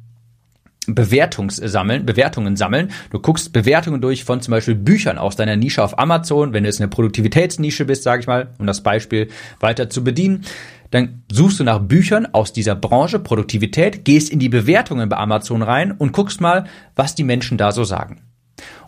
Bewertungssammeln, 0.87 2.07
Bewertungen 2.07 2.57
sammeln. 2.57 2.93
Du 3.11 3.19
guckst 3.19 3.53
Bewertungen 3.53 4.01
durch 4.01 4.25
von 4.25 4.41
zum 4.41 4.53
Beispiel 4.53 4.77
Büchern 4.77 5.19
aus 5.19 5.35
deiner 5.37 5.57
Nische 5.57 5.83
auf 5.83 5.99
Amazon, 5.99 6.53
wenn 6.53 6.63
du 6.63 6.69
jetzt 6.69 6.81
eine 6.81 6.89
Produktivitätsnische 6.89 7.85
bist, 7.85 8.05
sage 8.05 8.21
ich 8.21 8.27
mal, 8.27 8.49
um 8.59 8.67
das 8.67 8.83
Beispiel 8.83 9.29
weiter 9.59 9.91
zu 9.91 10.05
bedienen. 10.05 10.45
Dann 10.93 11.23
suchst 11.31 11.59
du 11.59 11.65
nach 11.65 11.81
Büchern 11.81 12.27
aus 12.27 12.53
dieser 12.53 12.77
Branche 12.77 13.19
Produktivität, 13.19 14.05
gehst 14.05 14.31
in 14.31 14.39
die 14.39 14.49
Bewertungen 14.49 15.09
bei 15.09 15.17
Amazon 15.17 15.63
rein 15.63 15.91
und 15.91 16.13
guckst 16.13 16.41
mal, 16.41 16.67
was 16.95 17.17
die 17.17 17.25
Menschen 17.25 17.59
da 17.59 17.73
so 17.73 17.83
sagen. 17.83 18.23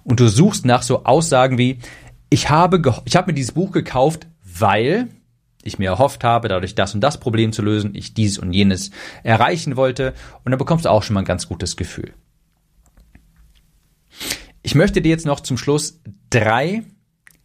Und 0.05 0.21
du 0.21 0.29
suchst 0.29 0.65
nach 0.65 0.83
so 0.83 1.05
Aussagen 1.05 1.59
wie, 1.59 1.79
ich 2.31 2.51
habe, 2.51 2.83
ich 3.05 3.17
habe 3.17 3.29
mir 3.29 3.35
dieses 3.35 3.53
Buch 3.53 3.73
gekauft, 3.73 4.27
weil 4.43 5.09
ich 5.63 5.79
mir 5.79 5.91
erhofft 5.91 6.25
habe, 6.25 6.49
dadurch 6.49 6.75
das 6.75 6.95
und 6.95 7.01
das 7.01 7.21
Problem 7.21 7.53
zu 7.53 7.63
lösen, 7.63 7.95
ich 7.95 8.15
dies 8.15 8.39
und 8.39 8.53
jenes 8.53 8.91
erreichen 9.23 9.77
wollte 9.77 10.15
und 10.45 10.51
dann 10.51 10.59
bekommst 10.59 10.85
du 10.85 10.91
auch 10.91 11.03
schon 11.03 11.15
mal 11.15 11.21
ein 11.21 11.27
ganz 11.27 11.49
gutes 11.49 11.77
Gefühl. 11.77 12.13
Ich 14.63 14.75
möchte 14.75 15.01
dir 15.01 15.11
jetzt 15.11 15.27
noch 15.27 15.41
zum 15.41 15.57
Schluss 15.57 16.01
drei 16.31 16.83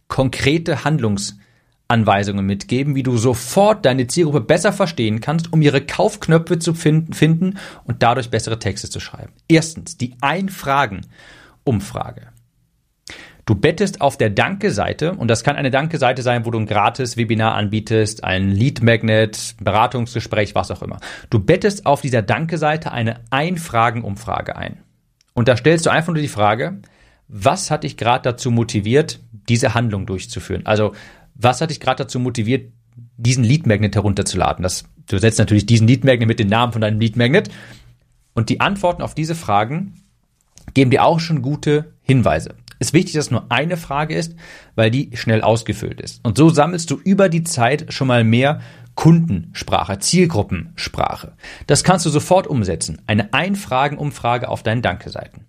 konkrete 0.08 0.84
Handlungsanweisungen 0.84 2.44
mitgeben, 2.44 2.94
wie 2.94 3.02
du 3.02 3.16
sofort 3.16 3.86
deine 3.86 4.06
Zielgruppe 4.06 4.42
besser 4.42 4.72
verstehen 4.72 5.20
kannst, 5.20 5.52
um 5.52 5.62
ihre 5.62 5.80
Kaufknöpfe 5.80 6.58
zu 6.58 6.74
finden 6.74 7.58
und 7.84 8.02
dadurch 8.02 8.30
bessere 8.30 8.58
Texte 8.58 8.90
zu 8.90 9.00
schreiben. 9.00 9.32
Erstens, 9.48 9.96
die 9.96 10.16
Ein-Fragen-Umfrage. 10.20 12.33
Du 13.46 13.54
bettest 13.54 14.00
auf 14.00 14.16
der 14.16 14.30
Danke-Seite, 14.30 15.12
und 15.12 15.28
das 15.28 15.44
kann 15.44 15.56
eine 15.56 15.70
Danke-Seite 15.70 16.22
sein, 16.22 16.46
wo 16.46 16.50
du 16.50 16.58
ein 16.58 16.66
gratis 16.66 17.18
Webinar 17.18 17.54
anbietest, 17.54 18.24
ein 18.24 18.50
Lead-Magnet, 18.50 19.56
Beratungsgespräch, 19.60 20.54
was 20.54 20.70
auch 20.70 20.80
immer. 20.80 20.98
Du 21.28 21.40
bettest 21.40 21.84
auf 21.84 22.00
dieser 22.00 22.22
Danke-Seite 22.22 22.90
eine 22.90 23.20
Ein-Fragen-Umfrage 23.28 24.56
ein. 24.56 24.78
Und 25.34 25.48
da 25.48 25.56
stellst 25.58 25.84
du 25.84 25.90
einfach 25.90 26.14
nur 26.14 26.22
die 26.22 26.28
Frage, 26.28 26.78
was 27.28 27.70
hat 27.70 27.84
dich 27.84 27.98
gerade 27.98 28.22
dazu 28.22 28.50
motiviert, 28.50 29.20
diese 29.48 29.74
Handlung 29.74 30.06
durchzuführen? 30.06 30.64
Also, 30.64 30.94
was 31.34 31.60
hat 31.60 31.70
dich 31.70 31.80
gerade 31.80 32.04
dazu 32.04 32.18
motiviert, 32.18 32.72
diesen 33.18 33.44
Lead-Magnet 33.44 33.94
herunterzuladen? 33.94 34.62
Das, 34.62 34.84
du 35.06 35.18
setzt 35.18 35.38
natürlich 35.38 35.66
diesen 35.66 35.86
Lead-Magnet 35.86 36.28
mit 36.28 36.38
dem 36.38 36.48
Namen 36.48 36.72
von 36.72 36.80
deinem 36.80 37.00
Lead-Magnet. 37.00 37.50
Und 38.32 38.48
die 38.48 38.60
Antworten 38.60 39.02
auf 39.02 39.14
diese 39.14 39.34
Fragen 39.34 40.02
geben 40.72 40.90
dir 40.90 41.04
auch 41.04 41.20
schon 41.20 41.42
gute 41.42 41.92
Hinweise 42.00 42.54
ist 42.78 42.92
wichtig, 42.92 43.14
dass 43.14 43.30
nur 43.30 43.50
eine 43.50 43.76
Frage 43.76 44.14
ist, 44.14 44.34
weil 44.74 44.90
die 44.90 45.10
schnell 45.14 45.42
ausgefüllt 45.42 46.00
ist. 46.00 46.24
Und 46.24 46.36
so 46.36 46.48
sammelst 46.50 46.90
du 46.90 46.96
über 46.96 47.28
die 47.28 47.44
Zeit 47.44 47.92
schon 47.92 48.08
mal 48.08 48.24
mehr 48.24 48.60
Kundensprache, 48.94 49.98
Zielgruppensprache. 49.98 51.32
Das 51.66 51.84
kannst 51.84 52.06
du 52.06 52.10
sofort 52.10 52.46
umsetzen. 52.46 53.02
Eine 53.06 53.32
Einfragenumfrage 53.32 54.48
auf 54.48 54.62
deinen 54.62 54.82
Danke-Seiten. 54.82 55.46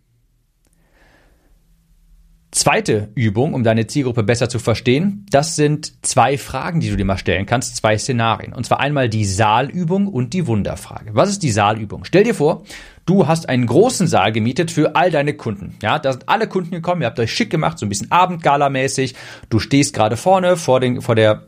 Zweite 2.55 3.09
Übung, 3.15 3.53
um 3.53 3.65
deine 3.65 3.85
Zielgruppe 3.85 4.23
besser 4.23 4.47
zu 4.47 4.59
verstehen, 4.59 5.25
das 5.29 5.57
sind 5.57 6.05
zwei 6.05 6.37
Fragen, 6.37 6.79
die 6.79 6.89
du 6.89 6.95
dir 6.95 7.03
mal 7.03 7.17
stellen 7.17 7.45
kannst, 7.45 7.75
zwei 7.75 7.97
Szenarien. 7.97 8.53
Und 8.53 8.65
zwar 8.65 8.79
einmal 8.79 9.09
die 9.09 9.25
Saalübung 9.25 10.07
und 10.07 10.31
die 10.31 10.47
Wunderfrage. 10.47 11.09
Was 11.13 11.29
ist 11.29 11.43
die 11.43 11.51
Saalübung? 11.51 12.05
Stell 12.05 12.23
dir 12.23 12.33
vor, 12.33 12.63
du 13.05 13.27
hast 13.27 13.49
einen 13.49 13.65
großen 13.65 14.07
Saal 14.07 14.31
gemietet 14.31 14.71
für 14.71 14.95
all 14.95 15.11
deine 15.11 15.33
Kunden. 15.33 15.75
Ja, 15.81 15.99
da 15.99 16.11
sind 16.11 16.27
alle 16.29 16.47
Kunden 16.47 16.71
gekommen, 16.71 17.01
ihr 17.01 17.07
habt 17.07 17.19
euch 17.19 17.33
schick 17.33 17.49
gemacht, 17.49 17.79
so 17.79 17.85
ein 17.85 17.89
bisschen 17.89 18.11
Abendgala-mäßig. 18.11 19.15
Du 19.49 19.59
stehst 19.59 19.93
gerade 19.93 20.17
vorne 20.17 20.57
vor, 20.57 20.79
den, 20.79 21.01
vor 21.01 21.15
der 21.15 21.47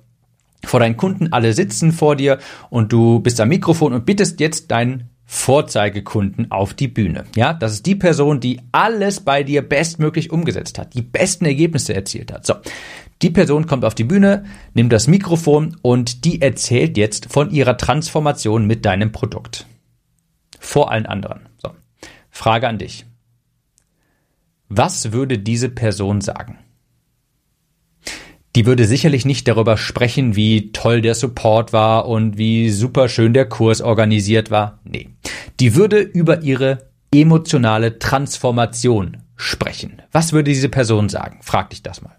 vor 0.66 0.80
deinen 0.80 0.98
Kunden, 0.98 1.32
alle 1.32 1.54
sitzen 1.54 1.92
vor 1.92 2.16
dir 2.16 2.40
und 2.70 2.92
du 2.92 3.20
bist 3.20 3.40
am 3.40 3.50
Mikrofon 3.50 3.94
und 3.94 4.06
bittest 4.06 4.40
jetzt 4.40 4.72
deinen 4.72 5.10
Vorzeigekunden 5.30 6.52
auf 6.52 6.74
die 6.74 6.88
Bühne. 6.88 7.26
Ja, 7.36 7.54
das 7.54 7.74
ist 7.74 7.86
die 7.86 7.96
Person, 7.96 8.40
die 8.40 8.62
alles 8.72 9.20
bei 9.20 9.44
dir 9.44 9.62
bestmöglich 9.62 10.32
umgesetzt 10.32 10.80
hat, 10.80 10.94
die 10.94 11.02
besten 11.02 11.46
Ergebnisse 11.46 11.94
erzielt 11.94 12.32
hat. 12.32 12.46
So. 12.46 12.56
Die 13.22 13.30
Person 13.30 13.68
kommt 13.68 13.84
auf 13.84 13.96
die 13.96 14.04
Bühne, 14.04 14.46
nimmt 14.74 14.94
das 14.94 15.08
Mikrofon 15.08 15.76
und 15.82 16.24
die 16.24 16.42
erzählt 16.42 16.98
jetzt 16.98 17.32
von 17.32 17.52
ihrer 17.52 17.78
Transformation 17.78 18.66
mit 18.66 18.86
deinem 18.86 19.12
Produkt. 19.12 19.66
Vor 20.60 20.92
allen 20.92 21.06
anderen. 21.06 21.50
So. 21.58 21.72
Frage 22.30 22.68
an 22.68 22.78
dich. 22.78 23.06
Was 24.70 25.12
würde 25.12 25.40
diese 25.40 25.70
Person 25.70 26.22
sagen? 26.22 26.60
die 28.58 28.66
würde 28.66 28.88
sicherlich 28.88 29.24
nicht 29.24 29.48
darüber 29.48 29.78
sprechen, 29.78 30.36
wie 30.36 30.72
toll 30.72 31.02
der 31.02 31.14
Support 31.14 31.74
war 31.74 32.08
und 32.08 32.40
wie 32.40 32.72
super 32.72 33.08
schön 33.08 33.32
der 33.32 33.48
Kurs 33.48 33.82
organisiert 33.82 34.50
war. 34.50 34.80
Nee. 34.84 35.10
Die 35.60 35.76
würde 35.76 36.00
über 36.00 36.42
ihre 36.42 36.90
emotionale 37.14 38.00
Transformation 38.00 39.18
sprechen. 39.36 40.02
Was 40.12 40.34
würde 40.34 40.50
diese 40.50 40.70
Person 40.70 41.08
sagen? 41.08 41.38
Frag 41.44 41.70
dich 41.70 41.84
das 41.84 42.02
mal. 42.02 42.18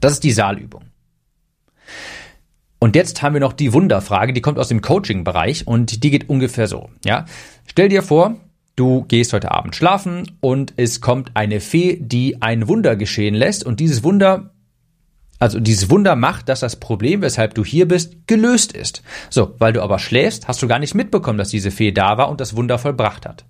Das 0.00 0.10
ist 0.14 0.24
die 0.24 0.32
Saalübung. 0.32 0.86
Und 2.78 2.94
jetzt 2.94 3.22
haben 3.22 3.34
wir 3.34 3.40
noch 3.40 3.52
die 3.52 3.72
Wunderfrage, 3.72 4.32
die 4.32 4.42
kommt 4.42 4.58
aus 4.58 4.68
dem 4.68 4.82
Coaching-Bereich 4.82 5.66
und 5.66 6.04
die 6.04 6.10
geht 6.10 6.28
ungefähr 6.28 6.66
so. 6.66 6.90
Ja, 7.04 7.24
stell 7.66 7.88
dir 7.88 8.02
vor, 8.02 8.36
du 8.76 9.04
gehst 9.04 9.32
heute 9.32 9.52
Abend 9.52 9.74
schlafen 9.74 10.36
und 10.40 10.74
es 10.76 11.00
kommt 11.00 11.32
eine 11.34 11.60
Fee, 11.60 11.98
die 12.00 12.42
ein 12.42 12.68
Wunder 12.68 12.96
geschehen 12.96 13.34
lässt 13.34 13.64
und 13.64 13.80
dieses 13.80 14.04
Wunder 14.04 14.50
also 15.38 15.60
dieses 15.60 15.90
Wunder 15.90 16.16
macht, 16.16 16.48
dass 16.48 16.60
das 16.60 16.76
Problem, 16.76 17.20
weshalb 17.20 17.54
du 17.54 17.64
hier 17.64 17.86
bist, 17.86 18.26
gelöst 18.26 18.72
ist. 18.72 19.02
So, 19.28 19.54
weil 19.58 19.72
du 19.72 19.82
aber 19.82 19.98
schläfst, 19.98 20.48
hast 20.48 20.62
du 20.62 20.68
gar 20.68 20.78
nicht 20.78 20.94
mitbekommen, 20.94 21.38
dass 21.38 21.50
diese 21.50 21.70
Fee 21.70 21.92
da 21.92 22.16
war 22.16 22.30
und 22.30 22.40
das 22.40 22.56
Wunder 22.56 22.78
vollbracht 22.78 23.26
hat. 23.26 23.44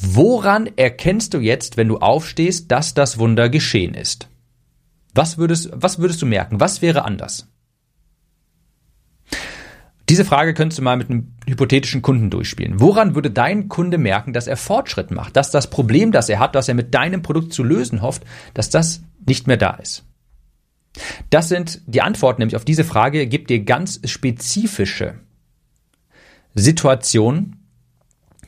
Woran 0.00 0.68
erkennst 0.76 1.34
du 1.34 1.38
jetzt, 1.38 1.76
wenn 1.76 1.88
du 1.88 1.98
aufstehst, 1.98 2.72
dass 2.72 2.94
das 2.94 3.18
Wunder 3.18 3.48
geschehen 3.48 3.94
ist? 3.94 4.28
Was 5.14 5.38
würdest, 5.38 5.70
was 5.72 6.00
würdest 6.00 6.20
du 6.22 6.26
merken? 6.26 6.58
Was 6.58 6.82
wäre 6.82 7.04
anders? 7.04 7.46
Diese 10.08 10.24
Frage 10.24 10.52
könntest 10.52 10.78
du 10.78 10.82
mal 10.82 10.96
mit 10.96 11.08
einem 11.08 11.32
hypothetischen 11.46 12.02
Kunden 12.02 12.28
durchspielen. 12.28 12.80
Woran 12.80 13.14
würde 13.14 13.30
dein 13.30 13.68
Kunde 13.68 13.96
merken, 13.96 14.34
dass 14.34 14.46
er 14.46 14.56
Fortschritt 14.56 15.10
macht, 15.10 15.36
dass 15.36 15.50
das 15.50 15.70
Problem, 15.70 16.12
das 16.12 16.28
er 16.28 16.40
hat, 16.40 16.54
das 16.54 16.68
er 16.68 16.74
mit 16.74 16.94
deinem 16.94 17.22
Produkt 17.22 17.54
zu 17.54 17.62
lösen 17.62 18.02
hofft, 18.02 18.24
dass 18.52 18.68
das 18.68 19.02
nicht 19.26 19.46
mehr 19.46 19.56
da 19.56 19.74
ist? 19.74 20.04
Das 21.30 21.48
sind 21.48 21.80
die 21.86 22.02
Antworten 22.02 22.42
nämlich 22.42 22.56
auf 22.56 22.64
diese 22.64 22.84
Frage, 22.84 23.26
gibt 23.26 23.50
dir 23.50 23.64
ganz 23.64 24.00
spezifische 24.04 25.14
Situationen, 26.54 27.64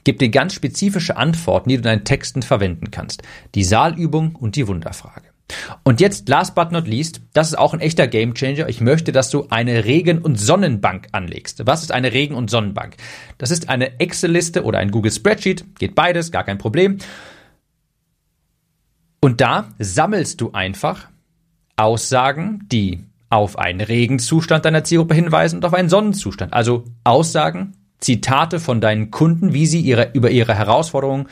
gibt 0.05 0.21
dir 0.21 0.29
ganz 0.29 0.55
spezifische 0.55 1.17
Antworten, 1.17 1.71
die 1.71 1.77
du 1.77 1.81
in 1.81 1.85
deinen 1.85 2.05
Texten 2.05 2.43
verwenden 2.43 2.91
kannst. 2.91 3.23
Die 3.55 3.65
Saalübung 3.65 4.37
und 4.37 4.57
die 4.57 4.69
Wunderfrage. 4.69 5.36
Und 5.85 6.01
jetzt, 6.01 6.29
last 6.29 6.55
but 6.55 6.73
not 6.73 6.89
least, 6.89 7.21
das 7.33 7.49
ist 7.49 7.59
auch 7.59 7.73
ein 7.73 7.81
echter 7.81 8.09
Gamechanger. 8.09 8.69
Ich 8.69 8.81
möchte, 8.81 9.13
dass 9.13 9.31
du 9.31 9.47
eine 9.51 9.85
Regen- 9.85 10.19
und 10.19 10.37
Sonnenbank 10.37 11.09
anlegst. 11.13 11.67
Was 11.67 11.83
ist 11.83 11.93
eine 11.93 12.13
Regen- 12.13 12.35
und 12.35 12.51
Sonnenbank? 12.51 12.97
Das 13.39 13.51
ist 13.51 13.69
eine 13.69 14.01
Excel-Liste 14.01 14.65
oder 14.65 14.79
ein 14.79 14.91
Google 14.91 15.13
Spreadsheet. 15.13 15.79
Geht 15.79 15.95
beides, 15.95 16.33
gar 16.33 16.45
kein 16.45 16.59
Problem. 16.59 16.99
Und 19.21 19.41
da 19.41 19.69
sammelst 19.79 20.41
du 20.41 20.53
einfach 20.53 21.09
Aussagen, 21.77 22.67
die 22.71 23.05
auf 23.29 23.59
einen 23.59 23.81
Regenzustand 23.81 24.65
deiner 24.65 24.85
Zielgruppe 24.85 25.15
hinweisen 25.15 25.57
und 25.57 25.65
auf 25.65 25.75
einen 25.75 25.89
Sonnenzustand. 25.89 26.53
Also 26.53 26.85
Aussagen, 27.05 27.73
Zitate 27.99 28.61
von 28.61 28.81
deinen 28.81 29.11
Kunden, 29.11 29.53
wie 29.53 29.67
sie 29.67 29.81
ihre, 29.81 30.11
über 30.13 30.31
ihre 30.31 30.55
Herausforderungen, 30.55 31.29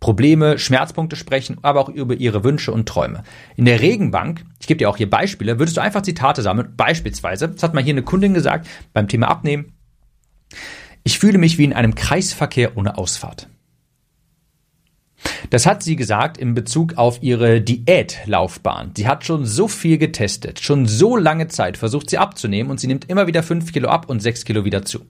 Probleme, 0.00 0.58
Schmerzpunkte 0.58 1.16
sprechen, 1.16 1.56
aber 1.62 1.80
auch 1.80 1.88
über 1.88 2.14
ihre 2.14 2.44
Wünsche 2.44 2.72
und 2.72 2.88
Träume. 2.88 3.24
In 3.56 3.64
der 3.64 3.80
Regenbank, 3.80 4.44
ich 4.60 4.66
gebe 4.66 4.78
dir 4.78 4.90
auch 4.90 4.96
hier 4.96 5.08
Beispiele, 5.08 5.58
würdest 5.58 5.76
du 5.76 5.80
einfach 5.80 6.02
Zitate 6.02 6.42
sammeln. 6.42 6.74
Beispielsweise, 6.76 7.48
das 7.48 7.62
hat 7.62 7.74
mal 7.74 7.82
hier 7.82 7.94
eine 7.94 8.02
Kundin 8.02 8.34
gesagt, 8.34 8.68
beim 8.92 9.08
Thema 9.08 9.28
Abnehmen. 9.28 9.72
Ich 11.02 11.18
fühle 11.18 11.38
mich 11.38 11.56
wie 11.58 11.64
in 11.64 11.72
einem 11.72 11.94
Kreisverkehr 11.94 12.76
ohne 12.76 12.98
Ausfahrt. 12.98 13.48
Das 15.50 15.66
hat 15.66 15.82
sie 15.82 15.96
gesagt 15.96 16.38
in 16.38 16.54
Bezug 16.54 16.98
auf 16.98 17.22
ihre 17.22 17.60
Diätlaufbahn. 17.60 18.92
Sie 18.96 19.08
hat 19.08 19.24
schon 19.24 19.46
so 19.46 19.66
viel 19.66 19.98
getestet, 19.98 20.60
schon 20.60 20.86
so 20.86 21.16
lange 21.16 21.48
Zeit 21.48 21.76
versucht 21.76 22.10
sie 22.10 22.18
abzunehmen 22.18 22.70
und 22.70 22.80
sie 22.80 22.86
nimmt 22.86 23.08
immer 23.08 23.26
wieder 23.26 23.42
fünf 23.42 23.72
Kilo 23.72 23.88
ab 23.88 24.08
und 24.08 24.20
sechs 24.20 24.44
Kilo 24.44 24.64
wieder 24.64 24.84
zu. 24.84 25.06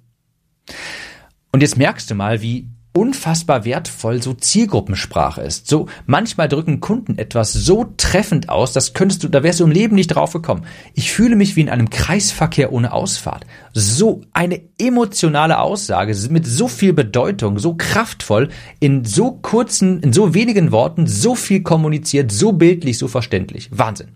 Und 1.53 1.63
jetzt 1.63 1.77
merkst 1.77 2.11
du 2.11 2.15
mal, 2.15 2.43
wie 2.43 2.69
unfassbar 2.97 3.67
wertvoll 3.67 4.23
so 4.23 4.33
Zielgruppensprache 4.33 5.43
ist. 5.43 5.69
So 5.69 5.87
manchmal 6.07 6.49
drücken 6.49 6.81
Kunden 6.81 7.19
etwas 7.19 7.53
so 7.53 7.93
treffend 7.99 8.49
aus, 8.49 8.73
das 8.73 8.95
könntest 8.95 9.23
du, 9.23 9.29
da 9.29 9.43
wärst 9.43 9.61
du 9.61 9.65
im 9.65 9.71
Leben 9.71 9.95
nicht 9.95 10.09
drauf 10.09 10.33
gekommen. 10.33 10.65
Ich 10.95 11.13
fühle 11.13 11.37
mich 11.37 11.57
wie 11.57 11.61
in 11.61 11.69
einem 11.69 11.91
Kreisverkehr 11.91 12.73
ohne 12.73 12.93
Ausfahrt. 12.93 13.45
So 13.75 14.23
eine 14.33 14.63
emotionale 14.79 15.59
Aussage 15.59 16.17
mit 16.31 16.47
so 16.47 16.69
viel 16.69 16.95
Bedeutung, 16.95 17.59
so 17.59 17.75
kraftvoll, 17.75 18.49
in 18.81 19.05
so 19.05 19.33
kurzen, 19.33 20.01
in 20.01 20.15
so 20.15 20.33
wenigen 20.33 20.73
Worten, 20.73 21.07
so 21.07 21.35
viel 21.35 21.63
kommuniziert, 21.63 22.33
so 22.33 22.53
bildlich, 22.53 22.97
so 22.97 23.09
verständlich. 23.09 23.69
Wahnsinn. 23.73 24.13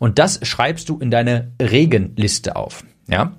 Und 0.00 0.18
das 0.18 0.40
schreibst 0.42 0.88
du 0.88 0.98
in 0.98 1.12
deine 1.12 1.52
Regenliste 1.62 2.56
auf. 2.56 2.84
Ja? 3.06 3.36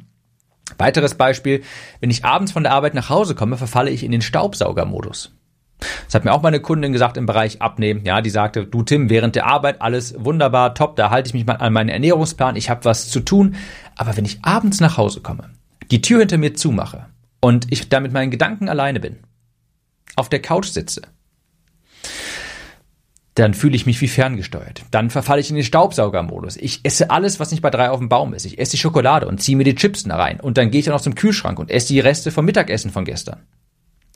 Weiteres 0.78 1.16
Beispiel, 1.16 1.64
wenn 2.00 2.10
ich 2.10 2.26
abends 2.26 2.52
von 2.52 2.64
der 2.64 2.74
Arbeit 2.74 2.96
nach 2.96 3.10
Hause 3.10 3.36
komme, 3.36 3.58
verfalle 3.58 3.92
ich 3.92 4.04
in 4.04 4.12
den 4.12 4.22
Staubsaugermodus. 4.22 5.32
Das 6.06 6.16
hat 6.16 6.26
mir 6.26 6.34
auch 6.34 6.42
meine 6.42 6.60
Kundin 6.60 6.94
gesagt 6.94 7.18
im 7.18 7.26
Bereich 7.26 7.62
Abnehmen. 7.62 8.06
Ja, 8.06 8.22
die 8.22 8.30
sagte, 8.30 8.66
du 8.66 8.82
Tim, 8.84 9.10
während 9.10 9.36
der 9.36 9.46
Arbeit 9.46 9.82
alles 9.82 10.16
wunderbar, 10.18 10.74
top, 10.74 10.96
da 10.96 11.10
halte 11.10 11.28
ich 11.28 11.34
mich 11.34 11.46
mal 11.46 11.56
an 11.56 11.74
meinen 11.74 11.90
Ernährungsplan, 11.90 12.56
ich 12.56 12.70
habe 12.70 12.86
was 12.86 13.10
zu 13.10 13.20
tun. 13.20 13.56
Aber 13.96 14.16
wenn 14.16 14.26
ich 14.26 14.40
abends 14.44 14.80
nach 14.80 14.98
Hause 14.98 15.22
komme, 15.22 15.50
die 15.92 16.02
Tür 16.02 16.20
hinter 16.20 16.38
mir 16.38 16.54
zumache 16.54 17.08
und 17.42 17.72
ich 17.72 17.90
da 17.90 18.00
mit 18.00 18.14
meinen 18.14 18.32
Gedanken 18.32 18.70
alleine 18.70 19.00
bin, 19.00 19.18
auf 20.16 20.30
der 20.30 20.42
Couch 20.42 20.68
sitze, 20.68 21.02
dann 23.36 23.54
fühle 23.54 23.76
ich 23.76 23.86
mich 23.86 24.00
wie 24.00 24.08
ferngesteuert. 24.08 24.84
Dann 24.92 25.10
verfalle 25.10 25.42
ich 25.42 25.50
in 25.50 25.58
den 25.58 25.66
Staubsaugermodus. 25.66 26.56
Ich 26.56 26.80
esse 26.84 27.10
alles, 27.10 27.40
was 27.40 27.52
nicht 27.52 27.62
bei 27.62 27.70
drei 27.70 27.90
auf 27.90 28.00
dem 28.00 28.08
Baum 28.08 28.34
ist. 28.34 28.46
Ich 28.46 28.58
esse 28.58 28.72
die 28.72 28.78
Schokolade 28.78 29.28
und 29.28 29.42
ziehe 29.42 29.58
mir 29.58 29.66
die 29.66 29.76
Chips 29.76 30.04
da 30.04 30.16
rein. 30.16 30.40
Und 30.40 30.58
dann 30.58 30.72
gehe 30.72 30.80
ich 30.80 30.86
dann 30.86 30.94
noch 30.94 31.02
zum 31.02 31.16
Kühlschrank 31.16 31.60
und 31.60 31.70
esse 31.70 31.90
die 31.90 32.00
Reste 32.00 32.32
vom 32.32 32.46
Mittagessen 32.46 32.92
von 32.92 33.04
gestern. 33.04 33.42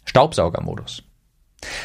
Staubsaugermodus. 0.05 1.03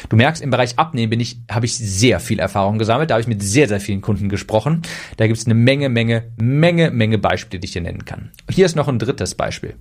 Du 0.07 0.15
merkst, 0.15 0.41
im 0.41 0.49
Bereich 0.49 0.79
Abnehmen 0.79 1.09
bin 1.09 1.19
ich, 1.19 1.37
habe 1.51 1.65
ich 1.65 1.77
sehr 1.77 2.21
viel 2.21 2.39
Erfahrung 2.39 2.79
gesammelt. 2.79 3.09
Da 3.09 3.15
habe 3.15 3.21
ich 3.21 3.27
mit 3.27 3.43
sehr, 3.43 3.67
sehr 3.67 3.81
vielen 3.81 3.99
Kunden 3.99 4.29
gesprochen. 4.29 4.83
Da 5.17 5.27
gibt 5.27 5.37
es 5.37 5.45
eine 5.45 5.55
Menge, 5.55 5.89
Menge, 5.89 6.31
Menge, 6.37 6.89
Menge 6.91 7.17
Beispiele, 7.17 7.59
die 7.59 7.65
ich 7.65 7.73
dir 7.73 7.81
nennen 7.81 8.05
kann. 8.05 8.31
Hier 8.49 8.65
ist 8.65 8.77
noch 8.77 8.87
ein 8.87 8.99
drittes 8.99 9.35
Beispiel. 9.35 9.75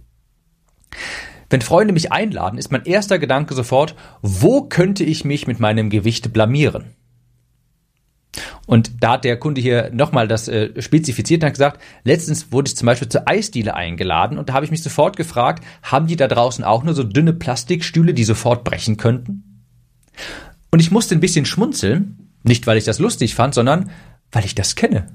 Wenn 1.51 1.61
Freunde 1.61 1.93
mich 1.93 2.11
einladen, 2.11 2.59
ist 2.59 2.73
mein 2.73 2.85
erster 2.85 3.21
Gedanke 3.21 3.55
sofort, 3.55 3.95
wo 4.23 4.63
könnte 4.63 5.05
ich 5.05 5.25
mich 5.25 5.47
mit 5.47 5.61
meinem 5.61 5.89
Gewicht 5.89 6.33
blamieren? 6.33 6.97
Und 8.67 9.03
da 9.03 9.13
hat 9.13 9.25
der 9.25 9.39
Kunde 9.39 9.61
hier 9.61 9.91
nochmal 9.93 10.27
das 10.27 10.49
äh, 10.49 10.81
spezifiziert 10.81 11.43
und 11.43 11.47
hat 11.47 11.55
gesagt, 11.55 11.83
letztens 12.05 12.51
wurde 12.51 12.69
ich 12.69 12.77
zum 12.77 12.87
Beispiel 12.87 13.09
zur 13.09 13.29
Eisdiele 13.29 13.75
eingeladen 13.75 14.39
und 14.39 14.49
da 14.49 14.55
habe 14.55 14.65
ich 14.65 14.71
mich 14.71 14.83
sofort 14.83 15.17
gefragt, 15.17 15.65
haben 15.83 16.07
die 16.07 16.17
da 16.17 16.29
draußen 16.29 16.65
auch 16.65 16.83
nur 16.83 16.95
so 16.95 17.03
dünne 17.03 17.35
Plastikstühle, 17.35 18.15
die 18.15 18.25
sofort 18.25 18.65
brechen 18.65 18.97
könnten? 18.97 19.65
Und 20.71 20.81
ich 20.81 20.91
musste 20.91 21.15
ein 21.15 21.21
bisschen 21.21 21.45
schmunzeln, 21.45 22.33
nicht 22.43 22.67
weil 22.67 22.79
ich 22.79 22.85
das 22.85 22.99
lustig 22.99 23.35
fand, 23.35 23.55
sondern 23.55 23.91
weil 24.33 24.45
ich 24.45 24.55
das 24.55 24.77
kenne. 24.77 25.07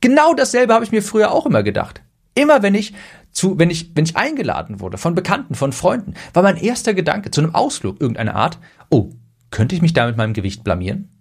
Genau 0.00 0.34
dasselbe 0.34 0.74
habe 0.74 0.84
ich 0.84 0.92
mir 0.92 1.02
früher 1.02 1.32
auch 1.32 1.46
immer 1.46 1.62
gedacht. 1.62 2.02
Immer 2.34 2.62
wenn 2.62 2.74
ich 2.74 2.92
zu, 3.30 3.58
wenn 3.58 3.70
ich, 3.70 3.96
wenn 3.96 4.04
ich 4.04 4.16
eingeladen 4.16 4.80
wurde 4.80 4.98
von 4.98 5.14
Bekannten, 5.14 5.54
von 5.54 5.72
Freunden, 5.72 6.14
war 6.34 6.42
mein 6.42 6.56
erster 6.56 6.92
Gedanke 6.94 7.30
zu 7.30 7.40
einem 7.40 7.54
Ausflug 7.54 8.00
irgendeiner 8.00 8.34
Art, 8.34 8.58
oh, 8.90 9.10
könnte 9.50 9.74
ich 9.74 9.82
mich 9.82 9.92
da 9.92 10.06
mit 10.06 10.16
meinem 10.16 10.34
Gewicht 10.34 10.62
blamieren? 10.62 11.13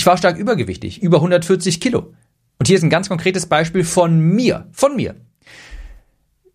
Ich 0.00 0.06
war 0.06 0.16
stark 0.16 0.38
übergewichtig, 0.38 1.02
über 1.02 1.18
140 1.18 1.78
Kilo. 1.78 2.14
Und 2.58 2.66
hier 2.66 2.78
ist 2.78 2.82
ein 2.82 2.88
ganz 2.88 3.10
konkretes 3.10 3.44
Beispiel 3.44 3.84
von 3.84 4.18
mir, 4.18 4.66
von 4.72 4.96
mir. 4.96 5.14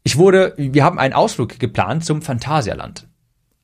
Ich 0.02 0.18
wurde, 0.18 0.56
wir 0.58 0.84
haben 0.84 0.98
einen 0.98 1.14
Ausflug 1.14 1.60
geplant 1.60 2.04
zum 2.04 2.24
Phantasialand. 2.24 3.08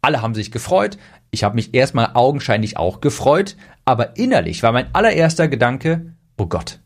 Alle 0.04 0.22
haben 0.22 0.36
sich 0.36 0.52
gefreut. 0.52 1.00
Ich 1.32 1.44
habe 1.44 1.56
mich 1.56 1.74
erstmal 1.74 2.12
augenscheinlich 2.13 2.78
auch 2.78 3.02
gefreut, 3.02 3.58
aber 3.84 4.17
innerlich 4.17 4.62
war 4.62 4.72
mein 4.72 4.94
allererster 4.94 5.48
Gedanke, 5.48 6.13
oh 6.38 6.46
Gott, 6.46 6.80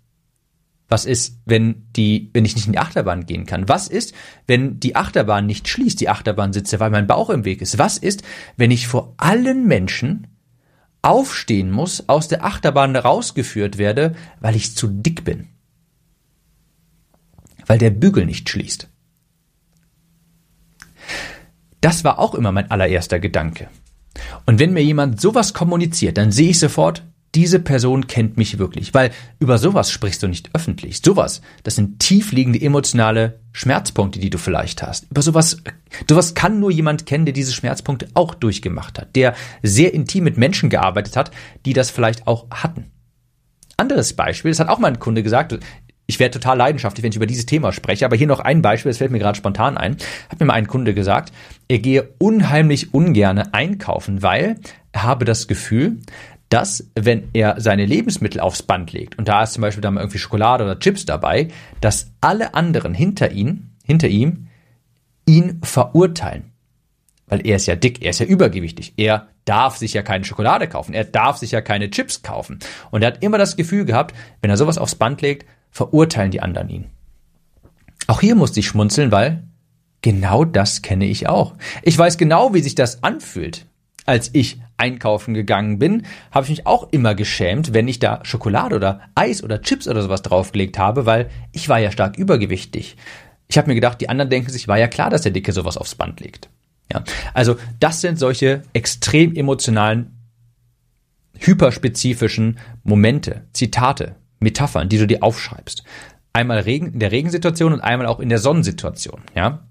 was 0.87 1.03
ist, 1.03 1.41
wenn 1.43 1.87
die, 1.97 2.29
wenn 2.31 2.45
ich 2.45 2.55
nicht 2.55 2.67
in 2.67 2.71
die 2.71 2.79
Achterbahn 2.79 3.25
gehen 3.25 3.45
kann? 3.45 3.67
Was 3.67 3.89
ist, 3.89 4.13
wenn 4.47 4.79
die 4.79 4.95
Achterbahn 4.95 5.45
nicht 5.45 5.67
schließt, 5.67 5.99
die 5.99 6.07
Achterbahn 6.07 6.53
sitze, 6.53 6.79
weil 6.79 6.91
mein 6.91 7.07
Bauch 7.07 7.29
im 7.29 7.43
Weg 7.43 7.61
ist? 7.61 7.77
Was 7.77 7.97
ist, 7.97 8.23
wenn 8.55 8.71
ich 8.71 8.87
vor 8.87 9.15
allen 9.17 9.67
Menschen 9.67 10.27
aufstehen 11.05 11.71
muss, 11.71 12.09
aus 12.09 12.27
der 12.27 12.43
Achterbahn 12.43 12.95
rausgeführt 12.95 13.77
werde, 13.77 14.15
weil 14.39 14.55
ich 14.55 14.75
zu 14.75 14.87
dick 14.87 15.23
bin. 15.23 15.47
Weil 17.67 17.77
der 17.77 17.91
Bügel 17.91 18.25
nicht 18.25 18.49
schließt. 18.49 18.89
Das 21.79 22.03
war 22.03 22.17
auch 22.17 22.33
immer 22.33 22.51
mein 22.51 22.71
allererster 22.71 23.19
Gedanke. 23.19 23.69
Und 24.47 24.59
wenn 24.59 24.73
mir 24.73 24.83
jemand 24.83 25.21
sowas 25.21 25.53
kommuniziert, 25.53 26.17
dann 26.17 26.31
sehe 26.31 26.49
ich 26.49 26.59
sofort, 26.59 27.03
diese 27.35 27.59
Person 27.59 28.07
kennt 28.07 28.37
mich 28.37 28.57
wirklich, 28.57 28.93
weil 28.93 29.11
über 29.39 29.57
sowas 29.57 29.91
sprichst 29.91 30.23
du 30.23 30.27
nicht 30.27 30.49
öffentlich. 30.53 31.01
Sowas, 31.03 31.41
das 31.63 31.75
sind 31.75 31.99
tiefliegende 31.99 32.61
emotionale 32.61 33.39
Schmerzpunkte, 33.51 34.19
die 34.19 34.29
du 34.29 34.37
vielleicht 34.37 34.81
hast. 34.81 35.11
Über 35.11 35.21
sowas, 35.21 35.57
sowas 36.09 36.33
kann 36.33 36.59
nur 36.59 36.71
jemand 36.71 37.05
kennen, 37.05 37.25
der 37.25 37.33
diese 37.33 37.53
Schmerzpunkte 37.53 38.07
auch 38.13 38.33
durchgemacht 38.33 38.99
hat, 38.99 39.15
der 39.15 39.35
sehr 39.61 39.93
intim 39.93 40.23
mit 40.23 40.37
Menschen 40.37 40.69
gearbeitet 40.69 41.17
hat, 41.17 41.31
die 41.65 41.73
das 41.73 41.91
vielleicht 41.91 42.25
auch 42.25 42.49
hatten. 42.51 42.91
Anderes 43.77 44.13
Beispiel, 44.13 44.51
das 44.51 44.59
hat 44.59 44.69
auch 44.69 44.79
mal 44.79 44.87
ein 44.87 44.99
Kunde 44.99 45.21
gesagt, 45.21 45.59
ich 46.07 46.19
werde 46.19 46.39
total 46.39 46.57
leidenschaftlich, 46.57 47.03
wenn 47.03 47.11
ich 47.11 47.17
über 47.17 47.25
dieses 47.25 47.45
Thema 47.45 47.73
spreche, 47.73 48.05
aber 48.05 48.15
hier 48.15 48.27
noch 48.27 48.39
ein 48.39 48.61
Beispiel, 48.61 48.91
das 48.91 48.99
fällt 48.99 49.11
mir 49.11 49.19
gerade 49.19 49.37
spontan 49.37 49.77
ein. 49.77 49.97
Hat 50.29 50.39
mir 50.39 50.45
mal 50.45 50.53
ein 50.53 50.67
Kunde 50.67 50.93
gesagt, 50.93 51.33
er 51.67 51.79
gehe 51.79 52.09
unheimlich 52.19 52.93
ungerne 52.93 53.53
einkaufen, 53.53 54.21
weil 54.21 54.57
er 54.91 55.03
habe 55.03 55.25
das 55.25 55.47
Gefühl, 55.47 55.97
dass 56.49 56.89
wenn 56.95 57.29
er 57.33 57.59
seine 57.59 57.85
Lebensmittel 57.85 58.39
aufs 58.39 58.63
Band 58.63 58.93
legt 58.93 59.17
und 59.17 59.27
da 59.27 59.43
ist 59.43 59.53
zum 59.53 59.61
Beispiel 59.61 59.81
dann 59.81 59.95
mal 59.95 60.01
irgendwie 60.01 60.19
Schokolade 60.19 60.63
oder 60.63 60.79
Chips 60.79 61.05
dabei, 61.05 61.49
dass 61.81 62.11
alle 62.21 62.53
anderen 62.53 62.93
hinter 62.93 63.31
ihm, 63.31 63.71
hinter 63.83 64.07
ihm, 64.07 64.47
ihn 65.25 65.59
verurteilen. 65.63 66.51
Weil 67.27 67.45
er 67.45 67.55
ist 67.55 67.65
ja 67.65 67.75
dick, 67.75 68.03
er 68.03 68.11
ist 68.11 68.19
ja 68.19 68.27
übergewichtig. 68.27 68.93
Er 68.97 69.27
darf 69.45 69.77
sich 69.77 69.93
ja 69.93 70.03
keine 70.03 70.25
Schokolade 70.25 70.67
kaufen, 70.67 70.93
er 70.93 71.05
darf 71.05 71.37
sich 71.37 71.51
ja 71.51 71.61
keine 71.61 71.89
Chips 71.89 72.21
kaufen. 72.21 72.59
Und 72.91 73.01
er 73.01 73.07
hat 73.07 73.23
immer 73.23 73.37
das 73.37 73.55
Gefühl 73.55 73.85
gehabt, 73.85 74.15
wenn 74.41 74.51
er 74.51 74.57
sowas 74.57 74.77
aufs 74.77 74.95
Band 74.95 75.21
legt, 75.21 75.47
verurteilen 75.71 76.31
die 76.31 76.41
anderen 76.41 76.69
ihn. 76.69 76.85
Auch 78.07 78.21
hier 78.21 78.35
musste 78.35 78.59
ich 78.59 78.67
schmunzeln, 78.67 79.11
weil 79.11 79.43
genau 80.01 80.45
das 80.45 80.83
kenne 80.83 81.05
ich 81.05 81.27
auch. 81.27 81.55
Ich 81.81 81.97
weiß 81.97 82.17
genau, 82.17 82.53
wie 82.53 82.61
sich 82.61 82.75
das 82.75 83.03
anfühlt. 83.03 83.65
Als 84.05 84.29
ich 84.33 84.59
einkaufen 84.77 85.33
gegangen 85.33 85.79
bin, 85.79 86.05
habe 86.31 86.45
ich 86.45 86.49
mich 86.49 86.67
auch 86.67 86.91
immer 86.91 87.15
geschämt, 87.15 87.73
wenn 87.73 87.87
ich 87.87 87.99
da 87.99 88.19
Schokolade 88.23 88.75
oder 88.75 89.01
Eis 89.15 89.43
oder 89.43 89.61
Chips 89.61 89.87
oder 89.87 90.01
sowas 90.01 90.21
draufgelegt 90.21 90.77
habe, 90.77 91.05
weil 91.05 91.29
ich 91.51 91.69
war 91.69 91.79
ja 91.79 91.91
stark 91.91 92.17
übergewichtig. 92.17 92.97
Ich 93.47 93.57
habe 93.57 93.67
mir 93.67 93.75
gedacht, 93.75 94.01
die 94.01 94.09
anderen 94.09 94.29
denken 94.29 94.51
sich, 94.51 94.67
war 94.67 94.77
ja 94.77 94.87
klar, 94.87 95.09
dass 95.09 95.21
der 95.21 95.31
Dicke 95.31 95.51
sowas 95.51 95.77
aufs 95.77 95.95
Band 95.95 96.19
legt. 96.19 96.49
Ja, 96.91 97.03
also 97.33 97.55
das 97.79 98.01
sind 98.01 98.19
solche 98.19 98.63
extrem 98.73 99.35
emotionalen, 99.35 100.11
hyperspezifischen 101.37 102.59
Momente, 102.83 103.43
Zitate, 103.53 104.15
Metaphern, 104.39 104.89
die 104.89 104.97
du 104.97 105.07
dir 105.07 105.23
aufschreibst. 105.23 105.83
Einmal 106.33 106.59
Regen, 106.59 106.93
in 106.93 106.99
der 106.99 107.11
Regensituation 107.11 107.73
und 107.73 107.81
einmal 107.81 108.07
auch 108.07 108.19
in 108.19 108.29
der 108.29 108.39
Sonnensituation. 108.39 109.21
Ja, 109.35 109.67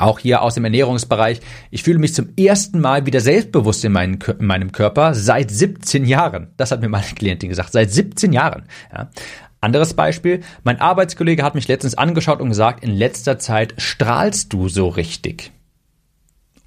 auch 0.00 0.18
hier 0.18 0.42
aus 0.42 0.54
dem 0.54 0.64
Ernährungsbereich. 0.64 1.40
Ich 1.70 1.82
fühle 1.82 1.98
mich 1.98 2.14
zum 2.14 2.28
ersten 2.36 2.80
Mal 2.80 3.06
wieder 3.06 3.20
selbstbewusst 3.20 3.84
in, 3.84 3.92
meinen, 3.92 4.18
in 4.38 4.46
meinem 4.46 4.72
Körper 4.72 5.14
seit 5.14 5.50
17 5.50 6.04
Jahren. 6.04 6.48
Das 6.56 6.70
hat 6.70 6.80
mir 6.80 6.88
meine 6.88 7.06
Klientin 7.14 7.48
gesagt. 7.48 7.72
Seit 7.72 7.90
17 7.90 8.32
Jahren. 8.32 8.64
Ja. 8.92 9.10
Anderes 9.60 9.94
Beispiel. 9.94 10.40
Mein 10.64 10.80
Arbeitskollege 10.80 11.42
hat 11.42 11.54
mich 11.54 11.68
letztens 11.68 11.96
angeschaut 11.96 12.40
und 12.40 12.48
gesagt, 12.48 12.82
in 12.82 12.90
letzter 12.90 13.38
Zeit 13.38 13.74
strahlst 13.76 14.52
du 14.52 14.68
so 14.68 14.88
richtig. 14.88 15.52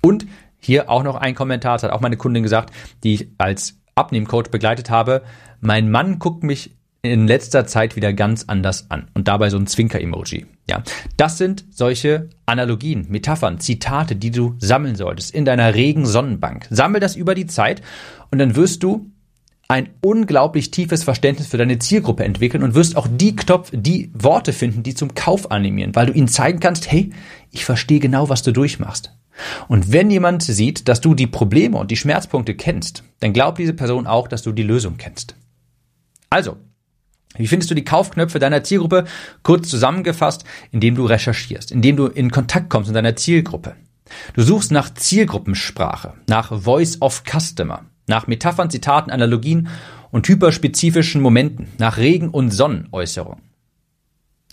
Und 0.02 0.28
hier 0.60 0.90
auch 0.90 1.04
noch 1.04 1.16
ein 1.16 1.34
Kommentar, 1.34 1.76
das 1.76 1.84
hat 1.84 1.92
auch 1.92 2.02
meine 2.02 2.18
Kundin 2.18 2.44
gesagt, 2.44 2.74
die 3.04 3.16
ich 3.16 3.28
als 3.38 3.80
Abnehmcoach 3.96 4.50
begleitet 4.50 4.90
habe. 4.90 5.24
Mein 5.60 5.90
Mann 5.90 6.20
guckt 6.20 6.44
mich 6.44 6.76
in 7.06 7.28
letzter 7.28 7.68
Zeit 7.68 7.98
wieder 7.98 8.14
ganz 8.14 8.46
anders 8.48 8.90
an. 8.90 9.10
Und 9.14 9.28
dabei 9.28 9.50
so 9.50 9.58
ein 9.58 9.68
Zwinker-Emoji. 9.68 10.46
Ja, 10.70 10.84
das 11.18 11.38
sind 11.38 11.66
solche 11.70 12.30
Analogien, 12.46 13.08
Metaphern, 13.10 13.60
Zitate, 13.60 14.16
die 14.16 14.32
du 14.32 14.56
sammeln 14.60 14.96
solltest 14.96 15.36
in 15.36 15.44
deiner 15.44 15.76
regen 15.76 16.06
Sonnenbank. 16.06 16.66
Sammel 16.70 17.02
das 17.02 17.18
über 17.18 17.36
die 17.36 17.46
Zeit 17.46 17.82
und 18.32 18.40
dann 18.40 18.56
wirst 18.56 18.84
du 18.84 19.12
ein 19.68 19.90
unglaublich 20.02 20.72
tiefes 20.72 21.04
Verständnis 21.04 21.48
für 21.48 21.58
deine 21.58 21.80
Zielgruppe 21.80 22.24
entwickeln 22.24 22.64
und 22.64 22.74
wirst 22.74 22.96
auch 22.96 23.08
die 23.12 23.36
Knopf, 23.36 23.72
die 23.74 24.10
Worte 24.14 24.54
finden, 24.54 24.84
die 24.84 24.94
zum 24.94 25.14
Kauf 25.14 25.52
animieren, 25.52 25.96
weil 25.96 26.06
du 26.06 26.14
ihnen 26.14 26.28
zeigen 26.30 26.62
kannst, 26.62 26.90
hey, 26.90 27.12
ich 27.52 27.66
verstehe 27.66 28.00
genau, 28.00 28.30
was 28.30 28.44
du 28.44 28.54
durchmachst. 28.54 29.14
Und 29.68 29.92
wenn 29.92 30.10
jemand 30.10 30.44
sieht, 30.44 30.88
dass 30.88 31.02
du 31.02 31.16
die 31.16 31.28
Probleme 31.28 31.78
und 31.78 31.92
die 31.92 31.98
Schmerzpunkte 31.98 32.56
kennst, 32.56 33.04
dann 33.20 33.34
glaubt 33.34 33.58
diese 33.58 33.74
Person 33.74 34.08
auch, 34.08 34.30
dass 34.30 34.44
du 34.44 34.54
die 34.54 34.64
Lösung 34.64 34.96
kennst. 34.98 35.36
Also, 36.30 36.58
wie 37.36 37.48
findest 37.48 37.72
du 37.72 37.76
die 37.76 37.84
Kaufknöpfe 37.84 38.40
deiner 38.40 38.64
Zielgruppe? 38.64 39.06
Kurz 39.42 39.70
zusammengefasst, 39.70 40.44
indem 40.72 40.96
du 40.96 41.06
recherchierst, 41.06 41.72
indem 41.72 41.96
du 41.96 42.08
in 42.08 42.32
Kontakt 42.32 42.70
kommst 42.70 42.90
mit 42.90 42.96
deiner 42.96 43.16
Zielgruppe. 43.16 43.76
Du 44.34 44.44
suchst 44.44 44.72
nach 44.72 44.94
Zielgruppensprache, 44.94 46.14
nach 46.28 46.62
Voice 46.62 47.02
of 47.02 47.24
Customer, 47.26 47.86
nach 48.08 48.28
Metaphern, 48.28 48.70
Zitaten, 48.70 49.12
Analogien 49.12 49.70
und 50.12 50.28
hyperspezifischen 50.28 51.22
Momenten, 51.22 51.68
nach 51.80 51.98
Regen- 51.98 52.30
und 52.30 52.52
Sonnenäußerungen. 52.52 53.42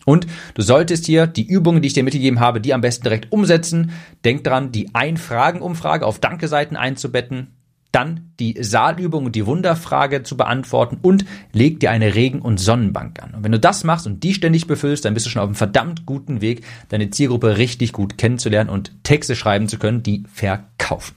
Und 0.07 0.27
du 0.55 0.63
solltest 0.63 1.05
hier 1.05 1.27
die 1.27 1.47
Übungen, 1.47 1.83
die 1.83 1.89
ich 1.89 1.93
dir 1.93 2.05
mitgegeben 2.05 2.41
habe, 2.41 2.61
die 2.61 2.73
am 2.73 2.81
besten 2.81 3.03
direkt 3.03 3.31
umsetzen. 3.33 3.93
Denk 4.25 4.45
dran, 4.45 4.73
die 4.73 4.95
Ein-Fragen-Umfrage 4.95 6.07
auf 6.07 6.19
Danke-Seiten 6.19 6.77
einzubetten 6.77 7.60
dann 7.93 8.33
die 8.39 8.57
Saalübung 8.61 9.27
und 9.27 9.37
die 9.37 9.47
Wunderfrage 9.47 10.23
zu 10.23 10.37
beantworten 10.37 10.99
und 11.03 11.25
leg 11.53 11.81
dir 11.81 11.91
eine 11.91 12.15
Regen- 12.15 12.43
und 12.43 12.59
Sonnenbank 12.59 13.23
an. 13.23 13.35
Und 13.35 13.45
wenn 13.45 13.53
du 13.53 13.59
das 13.59 13.85
machst 13.85 14.07
und 14.07 14.23
die 14.23 14.35
ständig 14.35 14.67
befüllst, 14.67 15.05
dann 15.05 15.15
bist 15.15 15.27
du 15.27 15.31
schon 15.31 15.43
auf 15.43 15.49
einem 15.49 15.55
verdammt 15.55 16.07
guten 16.07 16.41
Weg, 16.41 16.65
deine 16.89 17.11
Zielgruppe 17.11 17.59
richtig 17.59 17.93
gut 17.93 18.19
kennenzulernen 18.19 18.71
und 18.71 18.93
Texte 19.03 19.35
schreiben 19.35 19.69
zu 19.69 19.79
können, 19.79 20.03
die 20.03 20.25
verkaufen. 20.33 21.17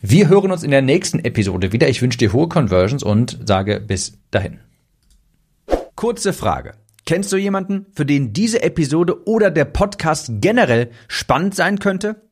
Wir 0.00 0.28
hören 0.28 0.50
uns 0.50 0.64
in 0.64 0.72
der 0.72 0.82
nächsten 0.82 1.20
Episode 1.20 1.72
wieder. 1.72 1.88
Ich 1.88 2.02
wünsche 2.02 2.18
dir 2.18 2.32
hohe 2.32 2.48
Conversions 2.48 3.04
und 3.04 3.38
sage 3.46 3.78
bis 3.78 4.18
dahin. 4.32 4.58
Kurze 5.94 6.32
Frage. 6.32 6.72
Kennst 7.04 7.32
du 7.32 7.36
jemanden, 7.36 7.86
für 7.94 8.06
den 8.06 8.32
diese 8.32 8.62
Episode 8.62 9.26
oder 9.26 9.50
der 9.50 9.64
Podcast 9.64 10.30
generell 10.40 10.90
spannend 11.08 11.54
sein 11.54 11.78
könnte? 11.78 12.31